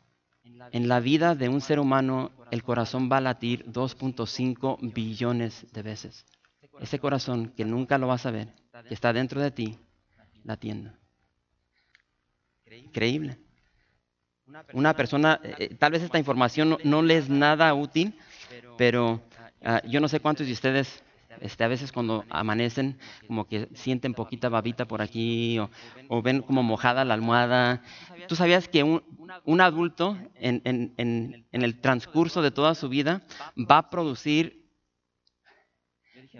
En 0.72 0.88
la 0.88 1.00
vida 1.00 1.36
de 1.36 1.50
un 1.50 1.62
ser 1.62 1.80
humano, 1.80 2.32
el 2.52 2.64
corazón 2.64 3.10
va 3.12 3.18
a 3.18 3.22
latir 3.22 3.66
2.5 3.66 4.94
billones 4.94 5.66
de 5.74 5.82
veces. 5.82 6.26
Ese 6.80 7.00
corazón 7.00 7.54
que 7.56 7.66
nunca 7.66 7.98
lo 7.98 8.08
vas 8.08 8.26
a 8.26 8.32
ver, 8.32 8.54
que 8.88 8.94
está 8.94 9.12
dentro 9.12 9.42
de 9.42 9.52
ti, 9.52 9.78
la 10.44 10.58
tienda. 10.58 10.96
Increíble. 12.72 13.38
Una 14.74 14.96
persona, 14.96 15.40
eh, 15.44 15.56
eh, 15.60 15.76
tal 15.76 15.92
vez 15.92 16.02
esta 16.02 16.18
información 16.18 16.78
no, 16.84 17.02
les 17.02 17.26
es 17.26 17.30
nada 17.30 17.74
útil, 17.74 18.18
pero 18.78 19.22
ah, 19.64 19.82
yo 19.88 20.00
no 20.00 20.08
sé 20.08 20.20
cuántos 20.20 20.48
de 20.48 20.54
ustedes 20.54 21.04
este, 21.42 21.64
a 21.64 21.68
veces 21.68 21.92
cuando 21.92 22.26
amanecen 22.30 22.98
como 23.28 23.48
que 23.48 23.70
sienten 23.74 24.14
poquita 24.14 24.50
babita 24.50 24.88
por 24.88 25.02
aquí 25.02 25.60
o, 26.10 26.22
ven 26.22 26.42
como 26.42 26.64
mojada 26.64 27.06
la 27.06 27.14
almohada. 27.14 27.82
¿Tú 28.28 28.36
sabías 28.36 28.68
que 28.68 28.84
un, 28.84 29.04
un 29.46 29.62
adulto 29.62 30.18
en, 30.36 30.62
en, 30.66 30.94
en, 30.98 31.46
en, 31.52 31.62
el 31.62 31.80
transcurso 31.80 32.42
de 32.42 32.52
toda 32.52 32.76
su 32.76 32.90
vida 32.90 33.22
va 33.56 33.78
a 33.78 33.90
producir, 33.90 34.66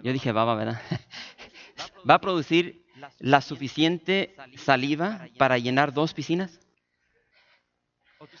yo 0.02 0.12
dije 0.12 0.32
baba, 0.32 0.54
¿verdad? 0.54 0.80
va 2.08 2.14
a 2.14 2.20
producir 2.20 2.79
la 3.18 3.40
suficiente 3.40 4.34
saliva 4.56 5.26
para 5.38 5.58
llenar 5.58 5.92
dos 5.92 6.14
piscinas? 6.14 6.60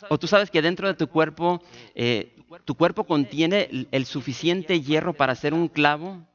¿O 0.08 0.18
tú 0.18 0.26
sabes 0.26 0.50
que 0.50 0.60
dentro 0.60 0.88
de 0.88 0.94
tu 0.94 1.08
cuerpo, 1.08 1.62
eh, 1.94 2.36
tu 2.64 2.74
cuerpo 2.74 3.04
contiene 3.04 3.88
el 3.90 4.04
suficiente 4.04 4.80
hierro 4.80 5.14
para 5.14 5.32
hacer 5.32 5.54
un 5.54 5.68
clavo 5.68 6.26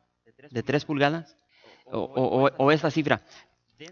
de 0.50 0.64
tres 0.64 0.84
pulgadas? 0.86 1.38
O, 1.92 2.72
esa 2.72 2.90
cifra. 2.90 3.22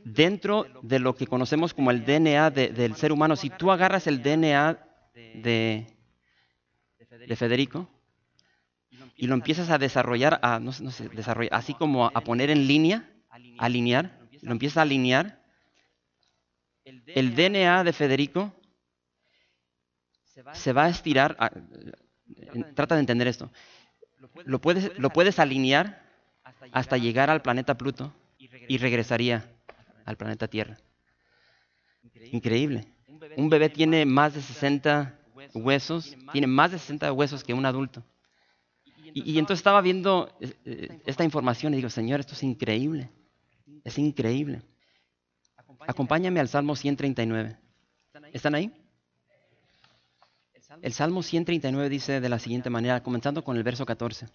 Dentro 0.04 0.66
de 0.82 0.98
lo 0.98 1.16
que 1.16 1.28
conocemos 1.28 1.74
como 1.74 1.92
el 1.92 2.04
DNA 2.04 2.50
del 2.50 2.96
ser 2.96 3.12
humano, 3.12 3.36
si 3.36 3.50
tú 3.52 3.72
agarras 3.72 4.08
el 4.08 4.24
DNA 4.24 4.80
de, 5.14 5.86
de 7.28 7.36
Federico 7.36 7.88
y 9.16 9.28
lo 9.28 9.36
empiezas 9.36 9.70
a 9.70 9.78
desarrollar, 9.78 10.40
a, 10.42 10.60
no, 10.60 10.72
sé, 10.72 11.10
desarrollar, 11.10 11.54
así 11.54 11.74
como 11.76 12.08
a 12.08 12.22
poner 12.22 12.50
en 12.50 12.68
línea, 12.68 13.10
alinear, 13.60 14.23
lo 14.44 14.52
empieza 14.52 14.82
a 14.82 14.84
alinear, 14.84 15.42
el 16.86 17.36
DNA 17.36 17.84
de 17.84 17.94
Federico 17.94 18.54
se 20.54 20.74
va 20.74 20.86
a 20.86 20.90
estirar. 20.90 21.38
trata 22.76 22.96
de 22.96 23.02
entender 23.02 23.28
esto. 23.28 23.52
Lo 24.46 24.60
puedes, 24.60 24.98
lo 24.98 25.10
puedes 25.10 25.40
alinear 25.40 26.04
hasta 26.72 26.98
llegar 26.98 27.30
al 27.30 27.42
planeta 27.42 27.78
Pluto 27.78 28.14
y 28.38 28.78
regresaría 28.78 29.50
al 30.06 30.18
planeta 30.18 30.48
Tierra. 30.48 30.78
Increíble. 32.32 32.88
Un 33.38 33.50
bebé 33.50 33.70
tiene 33.70 34.06
más 34.06 34.34
de 34.34 34.42
60 34.42 35.20
huesos, 35.54 36.16
tiene 36.32 36.48
más 36.48 36.72
de 36.72 36.80
60 36.80 37.12
huesos 37.14 37.44
que 37.44 37.54
un 37.54 37.66
adulto. 37.66 38.04
Y, 39.14 39.34
y 39.34 39.40
entonces 39.40 39.60
estaba 39.60 39.82
viendo 39.82 40.36
eh, 40.40 40.54
eh, 40.66 41.02
esta 41.06 41.24
información 41.24 41.74
y 41.74 41.78
digo, 41.78 41.90
Señor, 41.90 42.20
esto 42.20 42.34
es 42.34 42.44
increíble. 42.44 43.12
Es 43.84 43.98
increíble. 43.98 44.62
Acompáñame 45.88 46.40
al 46.40 46.48
Salmo 46.48 46.76
139. 46.76 47.58
¿Están 48.32 48.56
ahí? 48.56 48.72
El 50.82 50.94
Salmo 50.94 51.22
139 51.22 51.90
dice 51.90 52.20
de 52.20 52.30
la 52.30 52.40
siguiente 52.40 52.70
manera, 52.70 53.04
comenzando 53.04 53.44
con 53.44 53.58
el 53.58 53.64
verso 53.64 53.86
14. 53.86 54.28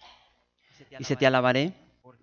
Dice, 0.97 1.15
te 1.15 1.27
alabaré 1.27 1.73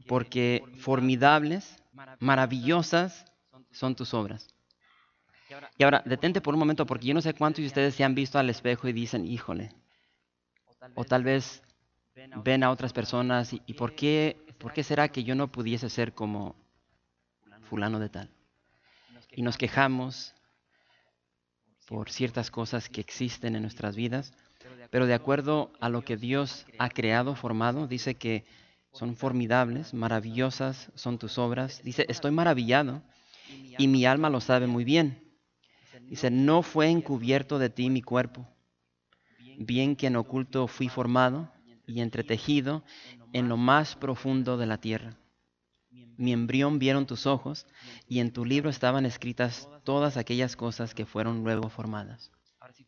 porque 0.07 0.65
formidables, 0.79 1.83
maravillosas 2.21 3.25
son 3.71 3.95
tus 3.95 4.15
obras. 4.15 4.49
Y 5.79 5.85
ahora, 5.85 6.03
detente 6.05 6.41
por 6.41 6.55
un 6.55 6.61
momento, 6.61 6.87
porque 6.87 7.07
yo 7.07 7.15
no 7.15 7.21
sé 7.21 7.35
cuántos 7.35 7.63
de 7.63 7.67
ustedes 7.67 7.95
se 7.95 8.05
han 8.05 8.15
visto 8.15 8.39
al 8.39 8.51
espejo 8.51 8.89
y 8.89 8.93
dicen, 8.93 9.25
híjole, 9.27 9.73
o 10.95 11.05
tal 11.05 11.23
vez 11.23 11.63
ven 12.43 12.63
a 12.63 12.71
otras 12.71 12.93
personas 12.93 13.53
y, 13.53 13.75
¿por, 13.75 13.95
qué, 13.95 14.37
¿por 14.59 14.73
qué 14.73 14.83
será 14.83 15.09
que 15.09 15.25
yo 15.25 15.35
no 15.35 15.53
pudiese 15.53 15.89
ser 15.91 16.15
como 16.15 16.57
fulano 17.67 17.99
de 17.99 18.09
tal? 18.09 18.31
Y 19.33 19.43
nos 19.43 19.59
quejamos 19.59 20.35
por 21.87 22.11
ciertas 22.11 22.51
cosas 22.51 22.89
que 22.89 23.01
existen 23.01 23.55
en 23.55 23.63
nuestras 23.63 23.95
vidas, 23.95 24.33
pero 24.91 25.07
de 25.07 25.15
acuerdo 25.15 25.73
a 25.81 25.89
lo 25.89 26.03
que 26.03 26.17
Dios 26.17 26.67
ha 26.79 26.89
creado, 26.89 27.35
formado, 27.35 27.87
dice 27.87 28.15
que 28.15 28.45
son 28.93 29.15
formidables, 29.15 29.93
maravillosas 29.93 30.91
son 30.95 31.19
tus 31.19 31.39
obras. 31.39 31.83
Dice, 31.85 32.07
estoy 32.09 32.31
maravillado 32.31 33.03
y 33.79 33.89
mi 33.89 34.07
alma 34.07 34.31
lo 34.31 34.41
sabe 34.41 34.67
muy 34.67 34.85
bien. 34.85 35.23
Dice, 36.09 36.31
no 36.31 36.63
fue 36.63 36.89
encubierto 36.89 37.59
de 37.59 37.69
ti 37.69 37.91
mi 37.91 38.03
cuerpo, 38.03 38.49
bien 39.59 39.97
que 39.97 40.07
en 40.07 40.17
oculto 40.17 40.67
fui 40.67 40.89
formado 40.89 41.53
y 41.87 42.01
entretejido 42.01 42.85
en 43.33 43.49
lo 43.49 43.57
más 43.57 43.97
profundo 43.97 44.57
de 44.57 44.67
la 44.67 44.79
tierra. 44.79 45.17
Mi 46.17 46.33
embrión 46.33 46.79
vieron 46.79 47.07
tus 47.07 47.27
ojos 47.27 47.67
y 48.09 48.21
en 48.21 48.33
tu 48.33 48.45
libro 48.45 48.71
estaban 48.71 49.05
escritas 49.05 49.69
todas 49.85 50.17
aquellas 50.17 50.57
cosas 50.57 50.95
que 50.95 51.07
fueron 51.07 51.45
luego 51.45 51.69
formadas. 51.69 52.33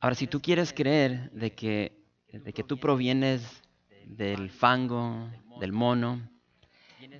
Ahora, 0.00 0.15
si 0.15 0.27
tú 0.27 0.41
quieres 0.41 0.73
creer 0.73 1.31
de 1.33 1.55
que, 1.55 2.05
de 2.33 2.53
que 2.53 2.65
tú 2.65 2.79
provienes 2.79 3.62
del 4.07 4.50
fango, 4.50 5.31
del 5.61 5.73
mono, 5.73 6.29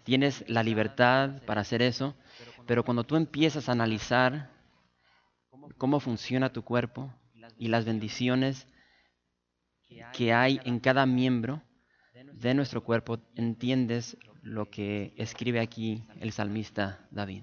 tienes 0.04 0.45
la 0.49 0.62
libertad 0.62 1.42
para 1.45 1.61
hacer 1.61 1.83
eso, 1.83 2.16
pero 2.66 2.85
cuando 2.85 3.04
tú 3.04 3.16
empiezas 3.16 3.68
a 3.68 3.73
analizar 3.73 4.50
cómo 5.76 6.00
funciona 6.00 6.52
tu 6.52 6.62
cuerpo 6.62 7.12
y 7.59 7.68
las 7.68 7.85
bendiciones 7.85 8.66
que 10.12 10.33
hay 10.33 10.61
en 10.64 10.80
cada 10.80 11.07
miembro 11.07 11.62
de 12.33 12.54
nuestro 12.54 12.83
cuerpo, 12.85 13.18
entiendes 13.35 14.16
lo 14.49 14.71
que 14.71 15.12
escribe 15.17 15.61
aquí 15.61 16.02
el 16.21 16.33
salmista 16.33 17.07
David. 17.11 17.43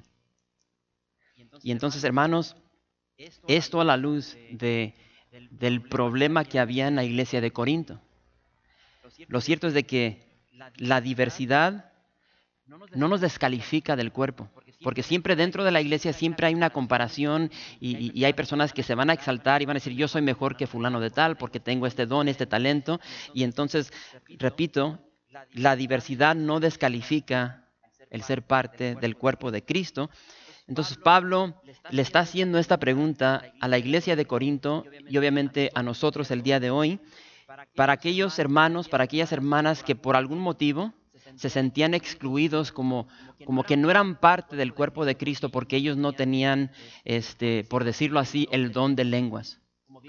Y 1.61 1.71
entonces, 1.71 2.03
hermanos, 2.03 2.55
esto 3.47 3.79
a 3.79 3.85
la 3.85 3.97
luz 3.97 4.37
de, 4.51 4.93
del 5.51 5.81
problema 5.81 6.43
que 6.43 6.59
había 6.59 6.87
en 6.87 6.95
la 6.95 7.03
iglesia 7.03 7.41
de 7.41 7.51
Corinto. 7.51 8.01
Lo 9.27 9.41
cierto 9.41 9.67
es 9.67 9.73
de 9.73 9.83
que 9.83 10.25
la 10.77 11.01
diversidad 11.01 11.91
no 12.65 13.07
nos 13.07 13.21
descalifica 13.21 13.95
del 13.95 14.11
cuerpo, 14.11 14.49
porque 14.81 15.03
siempre 15.03 15.35
dentro 15.35 15.63
de 15.63 15.71
la 15.71 15.81
iglesia 15.81 16.13
siempre 16.13 16.47
hay 16.47 16.55
una 16.55 16.71
comparación 16.71 17.51
y, 17.79 18.23
hay 18.23 18.33
personas 18.33 18.73
que 18.73 18.83
se 18.83 18.95
van 18.95 19.09
a 19.09 19.13
exaltar 19.13 19.61
y 19.61 19.65
van 19.65 19.75
a 19.75 19.79
decir 19.79 19.93
yo 19.93 20.07
soy 20.07 20.21
mejor 20.21 20.57
que 20.57 20.67
fulano 20.67 20.99
de 20.99 21.11
tal 21.11 21.37
porque 21.37 21.59
tengo 21.59 21.87
este 21.87 22.05
don, 22.05 22.27
este 22.27 22.45
talento. 22.45 22.99
Y 23.33 23.43
entonces, 23.43 23.93
repito, 24.37 24.99
la 25.53 25.75
diversidad 25.75 26.35
no 26.35 26.59
descalifica 26.59 27.65
el 28.09 28.23
ser 28.23 28.43
parte 28.43 28.95
del 28.95 29.15
cuerpo 29.15 29.51
de 29.51 29.63
Cristo. 29.63 30.09
Entonces 30.67 30.97
Pablo 30.97 31.61
le 31.91 32.01
está 32.01 32.19
haciendo 32.19 32.57
esta 32.57 32.77
pregunta 32.77 33.43
a 33.59 33.67
la 33.67 33.77
iglesia 33.77 34.15
de 34.15 34.25
Corinto 34.25 34.85
y 35.07 35.17
obviamente 35.17 35.71
a 35.75 35.83
nosotros 35.83 36.31
el 36.31 36.41
día 36.41 36.59
de 36.59 36.71
hoy, 36.71 36.99
para 37.75 37.93
aquellos 37.93 38.39
hermanos, 38.39 38.89
para 38.89 39.03
aquellas 39.03 39.31
hermanas 39.31 39.83
que 39.83 39.95
por 39.95 40.15
algún 40.15 40.39
motivo 40.39 40.93
se 41.35 41.49
sentían 41.49 41.93
excluidos 41.93 42.71
como, 42.71 43.07
como 43.45 43.63
que 43.63 43.77
no 43.77 43.91
eran 43.91 44.15
parte 44.19 44.55
del 44.55 44.73
cuerpo 44.73 45.05
de 45.05 45.17
Cristo 45.17 45.49
porque 45.49 45.75
ellos 45.75 45.97
no 45.97 46.13
tenían, 46.13 46.71
este, 47.03 47.63
por 47.63 47.83
decirlo 47.83 48.19
así, 48.19 48.47
el 48.51 48.71
don 48.71 48.95
de 48.95 49.05
lenguas. 49.05 49.59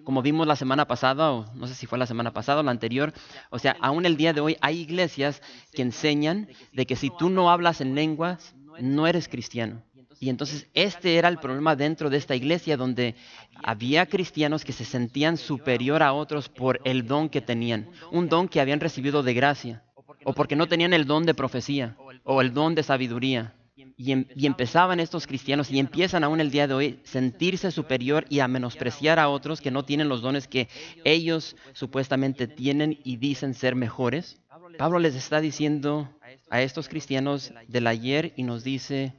Como 0.05 0.23
vimos 0.23 0.47
la 0.47 0.57
semana 0.57 0.87
pasada, 0.87 1.33
o 1.33 1.47
no 1.55 1.67
sé 1.67 1.75
si 1.75 1.87
fue 1.87 1.99
la 1.99 2.07
semana 2.07 2.33
pasada 2.33 2.61
o 2.61 2.63
la 2.63 2.71
anterior, 2.71 3.13
o 3.51 3.59
sea, 3.59 3.77
aún 3.81 4.07
el 4.07 4.17
día 4.17 4.33
de 4.33 4.41
hoy 4.41 4.57
hay 4.61 4.81
iglesias 4.81 5.43
que 5.73 5.83
enseñan 5.83 6.49
de 6.73 6.87
que 6.87 6.97
si 6.97 7.11
tú 7.11 7.29
no 7.31 7.51
hablas 7.51 7.81
en 7.81 7.95
lenguas, 7.95 8.55
no 8.81 9.07
eres 9.07 9.29
cristiano. 9.29 9.83
Y 10.19 10.31
entonces 10.31 10.67
este 10.73 11.17
era 11.17 11.29
el 11.29 11.39
problema 11.39 11.77
dentro 11.77 12.09
de 12.09 12.17
esta 12.17 12.35
iglesia 12.35 12.77
donde 12.77 13.15
había 13.63 14.07
cristianos 14.07 14.65
que 14.65 14.73
se 14.73 14.85
sentían 14.85 15.37
superior 15.37 16.03
a 16.03 16.15
otros 16.15 16.49
por 16.49 16.81
el 16.85 17.07
don 17.07 17.29
que 17.29 17.43
tenían, 17.43 17.89
un 18.11 18.29
don 18.29 18.49
que 18.49 18.61
habían 18.61 18.81
recibido 18.81 19.23
de 19.23 19.35
gracia 19.35 19.83
o 20.25 20.33
porque 20.33 20.57
no 20.57 20.67
tenían 20.67 20.93
el 20.93 21.07
don 21.07 21.25
de 21.25 21.35
profecía 21.35 21.97
o 22.25 22.41
el 22.41 22.53
don 22.55 22.75
de 22.75 22.83
sabiduría. 22.83 23.55
Em, 23.99 24.27
y, 24.35 24.47
empezaban 24.47 25.01
estos 25.01 25.27
cristianos 25.27 25.71
y 25.71 25.79
empiezan 25.79 26.23
aún 26.23 26.41
el 26.41 26.51
día 26.51 26.69
de 26.69 26.75
hoy 26.75 27.01
sentirse 27.05 27.71
superior 27.71 28.27
y 28.29 28.41
a 28.41 28.49
menospreciar 28.49 29.19
a 29.19 29.31
otros 29.31 29.63
que 29.63 29.71
no 29.71 29.87
tienen 29.87 30.11
los 30.11 30.21
dones 30.21 30.49
que 30.49 30.69
ellos 31.05 31.57
supuestamente 31.73 32.47
tienen 32.47 32.99
y 33.05 33.17
dicen 33.17 33.55
ser 33.55 33.75
mejores. 33.75 34.39
Pablo 34.77 34.99
les 34.99 35.15
está 35.15 35.41
diciendo 35.41 36.11
a 36.51 36.61
estos 36.61 36.89
cristianos 36.89 37.55
del 37.69 37.87
ayer 37.87 38.35
y 38.37 38.43
nos 38.43 38.65
dice 38.65 39.15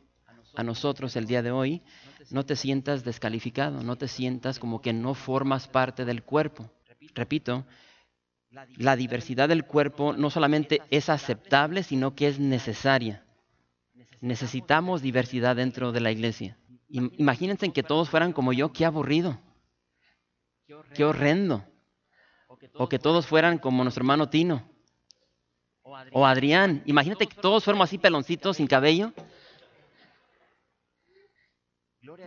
a 0.55 0.63
nosotros 0.63 1.15
el 1.15 1.25
día 1.25 1.41
de 1.41 1.51
hoy, 1.51 1.81
no 2.29 2.45
te 2.45 2.55
sientas 2.55 3.03
descalificado, 3.03 3.81
no 3.81 3.95
te 3.95 4.07
sientas 4.07 4.59
como 4.59 4.81
que 4.81 4.93
no 4.93 5.15
formas 5.15 5.67
parte 5.67 6.05
del 6.05 6.21
cuerpo. 6.21 6.69
Repito, 7.15 7.65
la 8.77 8.95
diversidad 8.95 9.49
del 9.49 9.65
cuerpo 9.65 10.13
no 10.13 10.29
solamente 10.29 10.83
es 10.91 11.09
aceptable, 11.09 11.81
sino 11.81 12.13
que 12.13 12.27
es 12.27 12.39
necesaria. 12.39 13.23
Necesitamos 14.21 15.01
diversidad 15.01 15.55
dentro 15.55 15.91
de 15.91 15.99
la 15.99 16.11
iglesia. 16.11 16.57
Imagínense 16.89 17.71
que 17.71 17.83
todos 17.83 18.09
fueran 18.09 18.33
como 18.33 18.53
yo, 18.53 18.71
qué 18.71 18.85
aburrido, 18.85 19.39
qué 20.93 21.05
horrendo. 21.05 21.65
O 22.73 22.89
que 22.89 22.99
todos 22.99 23.27
fueran 23.27 23.57
como 23.57 23.83
nuestro 23.83 24.01
hermano 24.01 24.29
Tino. 24.29 24.67
O 26.11 26.25
Adrián. 26.25 26.83
Imagínate 26.85 27.27
que 27.27 27.35
todos 27.35 27.63
fuéramos 27.63 27.89
así 27.89 27.97
peloncitos, 27.97 28.57
sin 28.57 28.67
cabello. 28.67 29.13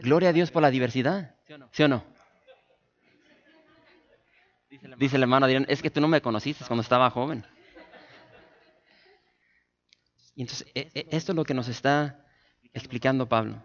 Gloria 0.02 0.30
a 0.30 0.32
Dios 0.32 0.50
por 0.50 0.62
la 0.62 0.70
diversidad. 0.70 1.34
¿Sí 1.72 1.82
o 1.82 1.88
no? 1.88 2.04
Dice 4.98 5.16
el 5.16 5.22
hermano 5.22 5.46
Adrián, 5.46 5.66
es 5.68 5.82
que 5.82 5.90
tú 5.90 6.00
no 6.00 6.08
me 6.08 6.22
conociste 6.22 6.64
cuando 6.64 6.82
estaba 6.82 7.10
joven. 7.10 7.44
Y 10.40 10.44
entonces, 10.44 10.66
e, 10.74 10.88
e, 10.94 11.06
esto 11.10 11.32
es 11.32 11.36
lo 11.36 11.44
que 11.44 11.52
nos 11.52 11.68
está 11.68 12.24
explicando 12.72 13.28
Pablo. 13.28 13.62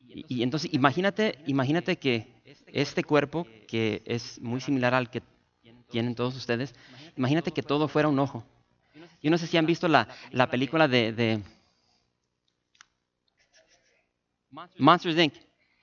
Y, 0.00 0.42
entonces, 0.42 0.74
imagínate, 0.74 1.38
imagínate 1.46 1.96
que 1.98 2.26
este 2.66 3.04
cuerpo, 3.04 3.46
que 3.68 4.02
es 4.04 4.40
muy 4.40 4.60
similar 4.60 4.92
al 4.92 5.08
que 5.08 5.22
tienen 5.90 6.16
todos 6.16 6.34
ustedes, 6.34 6.74
imagínate 7.16 7.52
que 7.52 7.62
todo 7.62 7.86
fuera 7.86 8.08
un 8.08 8.18
ojo. 8.18 8.44
Yo 9.22 9.30
no 9.30 9.38
sé 9.38 9.46
si 9.46 9.56
han 9.56 9.66
visto 9.66 9.86
la, 9.86 10.08
película 10.50 10.88
de, 10.88 11.40
Monsters 14.76 15.16
Inc. 15.16 15.34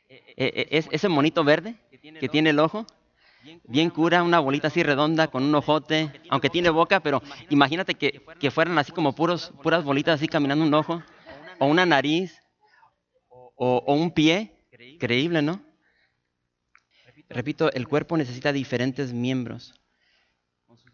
E, 0.09 0.67
es 0.71 0.89
ese 0.91 1.07
monito 1.07 1.45
verde 1.45 1.77
que 2.19 2.27
tiene 2.27 2.49
el 2.49 2.59
ojo 2.59 2.85
bien 3.67 3.89
cura, 3.89 4.23
una 4.23 4.39
bolita 4.39 4.67
así 4.67 4.83
redonda 4.83 5.27
con 5.27 5.43
un 5.43 5.55
ojote, 5.55 6.11
aunque 6.29 6.49
tiene 6.49 6.69
boca, 6.69 6.99
pero 6.99 7.21
imagínate 7.49 7.95
que, 7.95 8.51
fueran 8.51 8.77
así 8.77 8.91
como 8.91 9.13
puros, 9.13 9.53
puras 9.63 9.83
bolitas 9.83 10.15
así 10.15 10.27
caminando 10.27 10.65
un 10.65 10.73
ojo, 10.73 11.03
o 11.59 11.65
una 11.65 11.85
nariz, 11.85 12.41
o, 13.29 13.83
o 13.85 13.93
un 13.93 14.11
pie. 14.11 14.57
Creíble, 14.99 15.41
¿no? 15.41 15.61
Repito, 17.29 17.71
el 17.71 17.87
cuerpo 17.87 18.17
necesita 18.17 18.51
diferentes 18.51 19.13
miembros 19.13 19.73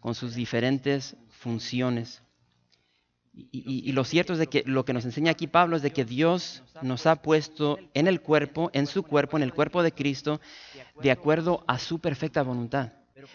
con 0.00 0.14
sus 0.14 0.34
diferentes 0.34 1.16
funciones. 1.30 2.22
Y, 3.52 3.92
lo 3.92 4.04
cierto 4.04 4.32
es 4.32 4.38
de 4.40 4.48
que 4.48 4.64
lo 4.66 4.84
que 4.84 4.92
nos 4.92 5.04
enseña 5.04 5.30
aquí 5.30 5.46
Pablo 5.46 5.76
es 5.76 5.82
de 5.82 5.92
que 5.92 6.04
Dios 6.04 6.64
nos 6.82 7.06
ha 7.06 7.22
puesto 7.22 7.78
en 7.94 8.08
el 8.08 8.20
cuerpo, 8.20 8.70
en 8.72 8.86
su 8.86 9.04
cuerpo, 9.04 9.36
en 9.36 9.44
el 9.44 9.54
cuerpo 9.54 9.82
de 9.82 9.92
Cristo, 9.92 10.40
de 11.00 11.12
acuerdo 11.12 11.62
a 11.68 11.78
su 11.78 12.00
perfecta 12.00 12.42
voluntad. 12.42 12.92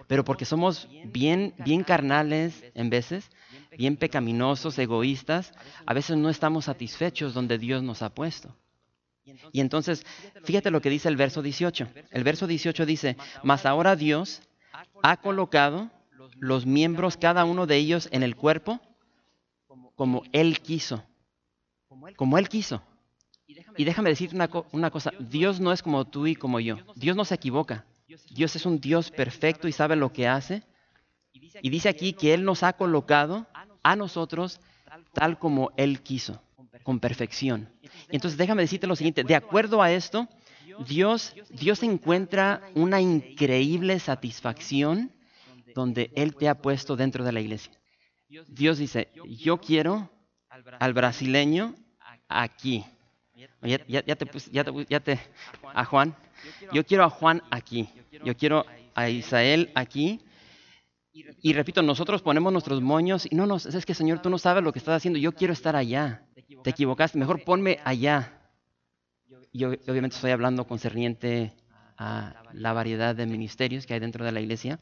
Pero 0.08 0.26
porque 0.26 0.46
somos 0.46 0.90
bien, 1.06 1.54
bien 1.64 1.84
carnales 1.84 2.64
en 2.74 2.90
veces, 2.90 3.30
bien 3.78 3.96
pecaminosos, 3.96 4.78
egoístas, 4.78 5.54
a 5.86 5.94
veces 5.94 6.18
no 6.18 6.30
estamos 6.30 6.66
satisfechos 6.66 7.34
donde 7.34 7.58
Dios 7.58 7.82
nos 7.82 8.02
ha 8.02 8.14
puesto. 8.14 8.56
Y 9.54 9.62
entonces, 9.62 10.06
fíjate 10.44 10.70
lo 10.70 10.82
que 10.82 10.90
dice 10.90 11.08
el 11.08 11.16
verso 11.16 11.42
18. 11.42 11.88
El 12.12 12.24
verso 12.26 12.46
18 12.46 12.86
dice, 12.86 13.16
mas 13.42 13.66
ahora 13.66 13.96
Dios 13.96 14.42
ha 15.02 15.18
colocado 15.18 15.90
los 16.40 16.66
miembros, 16.66 17.16
cada 17.16 17.46
uno 17.46 17.68
de 17.68 17.78
ellos, 17.78 18.10
en 18.12 18.24
el 18.24 18.36
cuerpo 18.36 18.82
como 19.96 20.24
Él 20.32 20.60
quiso. 20.60 21.04
Como 22.16 22.38
Él 22.38 22.50
quiso. 22.50 22.82
Y 23.78 23.84
déjame 23.84 24.10
decirte 24.10 24.36
una, 24.36 24.50
una, 24.72 24.90
cosa, 24.90 25.12
Dios 25.20 25.60
no 25.60 25.72
es 25.72 25.84
como 25.84 26.06
tú 26.06 26.28
y 26.28 26.36
como 26.36 26.60
yo. 26.60 26.78
Dios 26.96 27.16
no 27.16 27.26
se 27.26 27.36
equivoca. 27.36 27.86
Dios 28.32 28.56
es 28.56 28.66
un 28.66 28.80
Dios 28.80 29.12
perfecto 29.12 29.68
y 29.68 29.72
sabe 29.72 29.96
lo 29.96 30.12
que 30.12 30.28
hace. 30.28 30.64
Y 31.34 31.70
dice 31.70 31.90
aquí 31.90 32.14
que 32.14 32.34
Él 32.34 32.44
nos 32.44 32.64
ha 32.64 32.74
colocado 32.74 33.48
a 33.84 33.96
nosotros 33.96 34.60
tal 35.14 35.38
como 35.40 35.72
Él 35.78 36.02
quiso, 36.02 36.42
con 36.84 37.00
perfección. 37.00 37.70
Entonces 38.10 38.38
déjame 38.38 38.64
decirte 38.64 38.88
lo 38.88 38.96
siguiente, 38.96 39.24
de 39.24 39.36
acuerdo 39.36 39.82
a 39.82 39.92
esto, 39.92 40.28
Dios, 40.88 41.36
Dios 41.50 41.84
encuentra 41.84 42.62
una 42.76 43.02
increíble 43.02 44.00
satisfacción 44.00 45.12
donde 45.76 46.12
Él 46.16 46.36
te 46.36 46.50
ha 46.50 46.56
puesto 46.56 46.96
dentro 46.96 47.24
de 47.24 47.32
la 47.32 47.42
iglesia. 47.42 47.74
Dios 48.48 48.78
dice, 48.78 49.10
yo 49.26 49.58
quiero 49.58 50.10
al 50.80 50.94
brasileño 50.94 51.76
aquí. 52.28 52.86
Ya, 53.62 54.16
te, 54.16 54.28
ya, 54.90 55.00
te, 55.00 55.20
a 55.74 55.86
Juan, 55.86 56.16
yo 56.72 56.86
quiero 56.86 57.04
a 57.04 57.10
Juan 57.10 57.42
aquí, 57.50 57.90
yo 58.24 58.36
quiero 58.36 58.66
a 58.94 59.10
Israel 59.10 59.72
aquí. 59.76 60.22
Y 61.12 61.54
repito, 61.54 61.82
nosotros 61.82 62.22
ponemos 62.22 62.52
nuestros 62.52 62.82
moños 62.82 63.28
y 63.30 63.36
no 63.36 63.46
nos, 63.46 63.66
es 63.66 63.86
que 63.86 63.94
Señor, 63.94 64.22
tú 64.22 64.30
no 64.30 64.38
sabes 64.38 64.64
lo 64.64 64.74
que 64.74 64.80
estás 64.80 64.98
haciendo, 64.98 65.20
yo 65.20 65.32
quiero 65.34 65.54
estar 65.54 65.76
allá. 65.76 66.26
Te 66.64 66.72
equivocaste, 66.72 67.18
mejor 67.18 67.44
ponme 67.44 67.80
allá. 67.84 68.40
Yo 69.52 69.70
obviamente 69.70 70.16
estoy 70.16 70.32
hablando 70.32 70.66
concerniente 70.66 71.54
a 71.98 72.44
la 72.54 72.74
variedad 72.74 73.16
de 73.16 73.28
ministerios 73.28 73.86
que 73.86 73.94
hay 73.94 74.00
dentro 74.00 74.26
de 74.26 74.32
la 74.32 74.42
iglesia. 74.42 74.80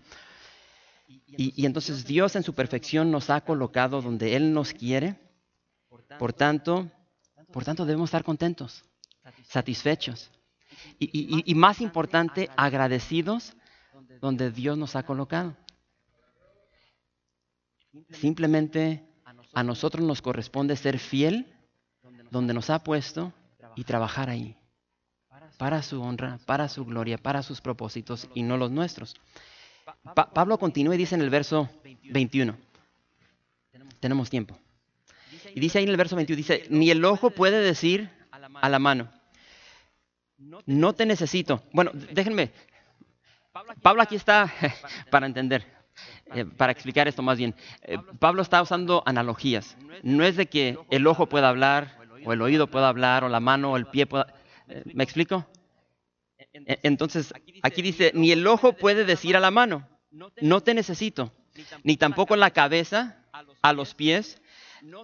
Y, 1.28 1.66
entonces 1.66 2.06
Dios 2.06 2.36
en 2.36 2.44
su 2.44 2.54
perfección 2.54 3.12
nos 3.12 3.30
ha 3.30 3.42
colocado 3.42 4.02
donde 4.02 4.36
Él 4.36 4.54
nos 4.54 4.74
quiere. 4.74 5.20
Por 6.20 6.34
tanto, 6.34 6.92
por 7.52 7.64
tanto 7.64 7.86
debemos 7.86 8.10
estar 8.10 8.24
contentos, 8.24 8.84
satisfechos. 9.44 10.32
Y, 11.00 11.44
y 11.46 11.56
más 11.56 11.82
importante, 11.82 12.50
agradecidos 12.58 13.54
donde 14.20 14.52
Dios 14.52 14.78
nos 14.78 14.96
ha 14.96 15.04
colocado. 15.04 15.56
Simplemente 18.10 19.06
a 19.54 19.64
nosotros 19.64 20.06
nos 20.06 20.22
corresponde 20.22 20.76
ser 20.76 21.00
fiel 21.00 21.54
donde 22.30 22.54
nos 22.54 22.70
ha 22.70 22.84
puesto 22.84 23.34
y 23.76 23.84
trabajar 23.84 24.30
ahí 24.30 24.58
para 25.58 25.84
su 25.84 26.02
honra, 26.02 26.40
para 26.46 26.68
su 26.70 26.86
gloria, 26.86 27.18
para 27.18 27.44
sus 27.44 27.62
propósitos 27.62 28.28
y 28.34 28.44
no 28.44 28.58
los 28.58 28.72
nuestros. 28.72 29.16
Pablo 30.34 30.58
continúa 30.58 30.96
y 30.96 30.98
dice 30.98 31.16
en 31.16 31.22
el 31.22 31.30
verso 31.30 31.70
21, 32.04 32.56
tenemos 34.00 34.30
tiempo. 34.30 34.58
Y 35.54 35.60
dice 35.60 35.80
ahí 35.80 35.84
en 35.84 35.90
el 35.90 35.98
verso 35.98 36.16
21, 36.16 36.38
dice, 36.38 36.66
ni 36.70 36.90
el 36.92 37.04
ojo 37.04 37.32
puede 37.32 37.60
decir 37.62 38.10
a 38.32 38.70
la 38.70 38.80
mano, 38.80 39.10
no 40.66 40.94
te 40.94 41.06
necesito. 41.06 41.64
Bueno, 41.72 41.92
déjenme, 41.94 42.52
Pablo 43.82 44.02
aquí 44.02 44.16
está 44.16 44.52
para 45.10 45.26
entender, 45.28 45.66
eh, 46.34 46.46
para 46.46 46.72
explicar 46.72 47.08
esto 47.08 47.22
más 47.22 47.38
bien. 47.38 47.56
Eh, 47.84 47.98
Pablo 48.20 48.42
está 48.42 48.62
usando 48.62 49.04
analogías. 49.06 49.78
No 50.04 50.24
es 50.24 50.36
de 50.36 50.48
que 50.48 50.78
el 50.90 51.06
ojo 51.08 51.28
pueda 51.28 51.50
hablar, 51.50 51.98
o 52.26 52.34
el 52.34 52.42
oído 52.42 52.68
pueda 52.68 52.88
hablar, 52.88 53.24
o 53.24 53.30
la 53.30 53.40
mano, 53.40 53.72
o 53.72 53.78
el 53.78 53.88
pie 53.88 54.06
pueda... 54.06 54.28
Eh, 54.68 54.84
¿Me 54.94 55.04
explico? 55.04 55.46
E, 56.54 56.80
entonces, 56.84 57.34
aquí 57.62 57.82
dice, 57.82 58.12
ni 58.14 58.32
el 58.32 58.46
ojo 58.48 58.74
puede 58.74 59.06
decir 59.06 59.36
a 59.36 59.40
la 59.40 59.52
mano, 59.52 59.88
no 60.12 60.62
te 60.62 60.74
necesito, 60.74 61.32
ni 61.84 61.98
tampoco 61.98 62.36
la 62.36 62.52
cabeza 62.52 63.18
a 63.62 63.74
los 63.74 63.94
pies, 63.94 64.42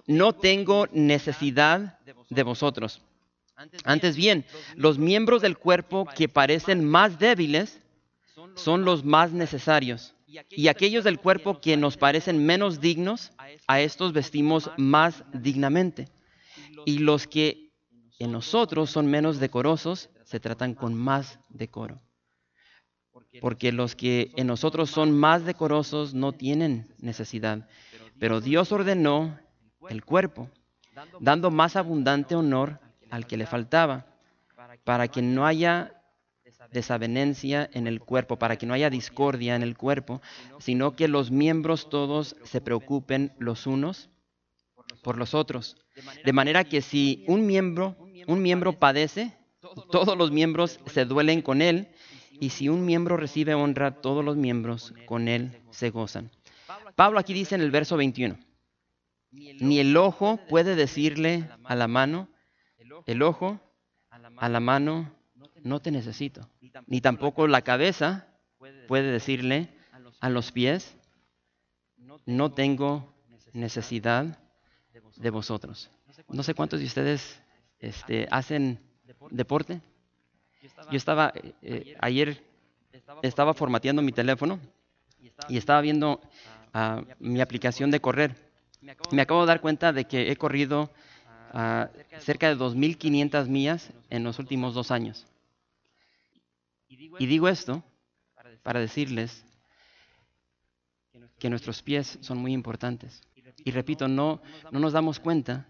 no 0.06 0.32
tengo 0.32 0.86
necesidad 0.92 1.98
de 2.28 2.42
vosotros. 2.42 3.02
Antes 3.84 4.16
bien, 4.16 4.44
los 4.76 4.98
miembros 4.98 5.42
del 5.42 5.58
cuerpo 5.58 6.06
que 6.16 6.28
parecen 6.28 6.84
más 6.84 7.18
débiles 7.18 7.80
son 8.54 8.84
los 8.84 9.04
más 9.04 9.32
necesarios. 9.32 10.14
Y 10.50 10.68
aquellos 10.68 11.04
del 11.04 11.18
cuerpo 11.18 11.60
que 11.60 11.76
nos 11.76 11.96
parecen 11.96 12.44
menos 12.44 12.80
dignos, 12.80 13.32
a 13.66 13.80
estos 13.80 14.12
vestimos 14.12 14.70
más 14.76 15.24
dignamente. 15.32 16.08
Y 16.84 16.98
los 16.98 17.26
que 17.26 17.72
en 18.18 18.32
nosotros 18.32 18.90
son 18.90 19.06
menos 19.06 19.40
decorosos, 19.40 20.10
se 20.28 20.40
tratan 20.40 20.74
con 20.74 20.94
más 20.94 21.40
decoro. 21.48 22.02
Porque 23.40 23.72
los 23.72 23.96
que 23.96 24.30
en 24.36 24.46
nosotros 24.46 24.90
son 24.90 25.10
más 25.18 25.46
decorosos 25.46 26.12
no 26.12 26.32
tienen 26.32 26.94
necesidad. 26.98 27.66
Pero 28.20 28.42
Dios 28.42 28.70
ordenó 28.70 29.38
el 29.88 30.04
cuerpo, 30.04 30.50
dando 31.18 31.50
más 31.50 31.76
abundante 31.76 32.34
honor 32.34 32.78
al 33.08 33.26
que 33.26 33.38
le 33.38 33.46
faltaba, 33.46 34.04
para 34.84 35.08
que 35.08 35.22
no 35.22 35.46
haya 35.46 35.94
desavenencia 36.72 37.70
en 37.72 37.86
el 37.86 38.00
cuerpo, 38.00 38.36
para 38.36 38.56
que 38.56 38.66
no 38.66 38.74
haya 38.74 38.90
discordia 38.90 39.56
en 39.56 39.62
el 39.62 39.78
cuerpo, 39.78 40.20
sino 40.58 40.94
que 40.94 41.08
los 41.08 41.30
miembros 41.30 41.88
todos 41.88 42.36
se 42.44 42.60
preocupen 42.60 43.32
los 43.38 43.66
unos 43.66 44.10
por 45.02 45.16
los 45.16 45.32
otros. 45.32 45.78
De 46.22 46.34
manera 46.34 46.64
que 46.64 46.82
si 46.82 47.24
un 47.28 47.46
miembro, 47.46 47.96
un 48.26 48.42
miembro 48.42 48.78
padece, 48.78 49.38
todos 49.90 50.16
los 50.16 50.30
miembros 50.30 50.80
se 50.86 51.04
duelen 51.04 51.42
con 51.42 51.62
él, 51.62 51.88
y 52.40 52.50
si 52.50 52.68
un 52.68 52.84
miembro 52.84 53.16
recibe 53.16 53.54
honra, 53.54 54.00
todos 54.00 54.24
los 54.24 54.36
miembros 54.36 54.94
con 55.06 55.28
él 55.28 55.60
se 55.70 55.90
gozan. 55.90 56.30
Pablo 56.94 57.18
aquí 57.18 57.32
dice 57.32 57.54
en 57.54 57.60
el 57.60 57.70
verso 57.70 57.96
21, 57.96 58.38
ni 59.30 59.78
el 59.78 59.96
ojo 59.96 60.38
puede 60.48 60.74
decirle 60.74 61.48
a 61.64 61.74
la 61.74 61.88
mano, 61.88 62.28
el 63.06 63.22
ojo 63.22 63.60
a 64.10 64.48
la 64.48 64.60
mano, 64.60 65.12
no 65.62 65.80
te 65.80 65.90
necesito. 65.90 66.48
Ni 66.86 67.00
tampoco 67.00 67.46
la 67.46 67.62
cabeza 67.62 68.26
puede 68.86 69.10
decirle 69.10 69.68
a 70.20 70.28
los 70.28 70.52
pies, 70.52 70.96
no 72.26 72.52
tengo 72.52 73.14
necesidad 73.52 74.38
de 75.16 75.30
vosotros. 75.30 75.90
No 76.28 76.42
sé 76.42 76.54
cuántos 76.54 76.80
de 76.80 76.86
ustedes 76.86 77.40
este, 77.78 78.28
hacen 78.30 78.80
deporte. 79.30 79.80
Yo 80.90 80.96
estaba, 80.96 81.32
eh, 81.34 81.52
eh, 81.62 81.96
ayer 82.00 82.42
estaba 83.22 83.54
formateando 83.54 84.02
mi 84.02 84.12
teléfono 84.12 84.58
y 85.48 85.56
estaba 85.56 85.80
viendo 85.80 86.20
ah, 86.74 87.02
mi 87.18 87.40
aplicación 87.40 87.90
de 87.90 88.00
correr. 88.00 88.34
Me 89.12 89.22
acabo 89.22 89.40
de 89.42 89.46
dar 89.46 89.60
cuenta 89.60 89.92
de 89.92 90.04
que 90.04 90.30
he 90.30 90.36
corrido 90.36 90.90
ah, 91.52 91.88
cerca 92.20 92.48
de 92.48 92.56
2.500 92.56 93.46
millas 93.48 93.90
en 94.10 94.24
los 94.24 94.38
últimos 94.38 94.74
dos 94.74 94.90
años. 94.90 95.26
Y 96.88 97.26
digo 97.26 97.48
esto 97.48 97.82
para 98.62 98.80
decirles 98.80 99.44
que 101.38 101.50
nuestros 101.50 101.82
pies 101.82 102.18
son 102.20 102.38
muy 102.38 102.52
importantes. 102.52 103.22
Y 103.64 103.70
repito, 103.70 104.08
no, 104.08 104.40
no 104.70 104.78
nos 104.78 104.92
damos 104.92 105.20
cuenta 105.20 105.66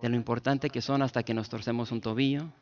de 0.00 0.08
lo 0.08 0.16
importante 0.16 0.70
que 0.70 0.80
son 0.80 1.02
hasta 1.02 1.22
que 1.22 1.34
nos 1.34 1.48
torcemos 1.48 1.92
un 1.92 2.00
tobillo 2.00 2.52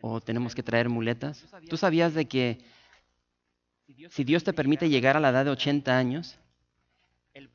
o 0.00 0.20
tenemos 0.20 0.54
que 0.54 0.62
traer 0.62 0.88
muletas. 0.88 1.46
¿Tú 1.68 1.76
sabías 1.76 2.14
de 2.14 2.26
que 2.26 2.58
si 4.10 4.24
Dios 4.24 4.44
te 4.44 4.52
permite 4.52 4.88
llegar 4.88 5.16
a 5.16 5.20
la 5.20 5.30
edad 5.30 5.44
de 5.44 5.50
80 5.50 5.96
años, 5.96 6.38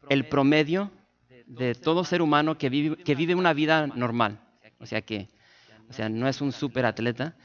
el 0.09 0.27
promedio 0.27 0.91
de 1.45 1.75
todo 1.75 2.03
ser 2.03 2.21
humano 2.21 2.57
que 2.57 2.69
vive, 2.69 2.97
que 3.03 3.15
vive 3.15 3.35
una 3.35 3.53
vida 3.53 3.87
normal, 3.87 4.39
o 4.79 4.85
sea 4.85 5.01
que 5.01 5.27
o 5.89 5.93
sea, 5.93 6.09
no 6.09 6.27
es 6.27 6.41
un 6.41 6.51
super 6.51 6.85
atleta, 6.85 7.35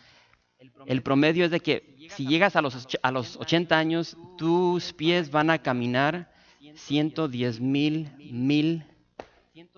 el 0.86 1.02
promedio 1.02 1.44
es 1.44 1.50
de 1.50 1.60
que 1.60 2.08
si 2.10 2.26
llegas 2.26 2.56
a 2.56 2.62
los, 2.62 2.88
a 3.02 3.10
los 3.12 3.36
80 3.36 3.78
años, 3.78 4.16
tus 4.36 4.92
pies 4.92 5.30
van 5.30 5.50
a 5.50 5.58
caminar 5.58 6.32
110 6.74 7.60
mil 7.60 8.10
mil 8.18 8.84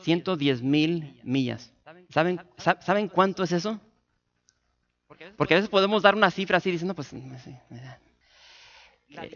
110 0.02 0.62
mil 0.62 1.20
millas. 1.22 1.73
¿Saben, 2.09 2.40
¿Saben 2.57 3.09
cuánto 3.09 3.42
es 3.42 3.53
eso? 3.53 3.81
Porque 5.37 5.55
a 5.55 5.59
veces 5.59 5.70
podemos 5.70 6.03
dar 6.03 6.14
una 6.14 6.31
cifra 6.31 6.59
así 6.59 6.70
diciendo, 6.70 6.94
pues... 6.94 7.11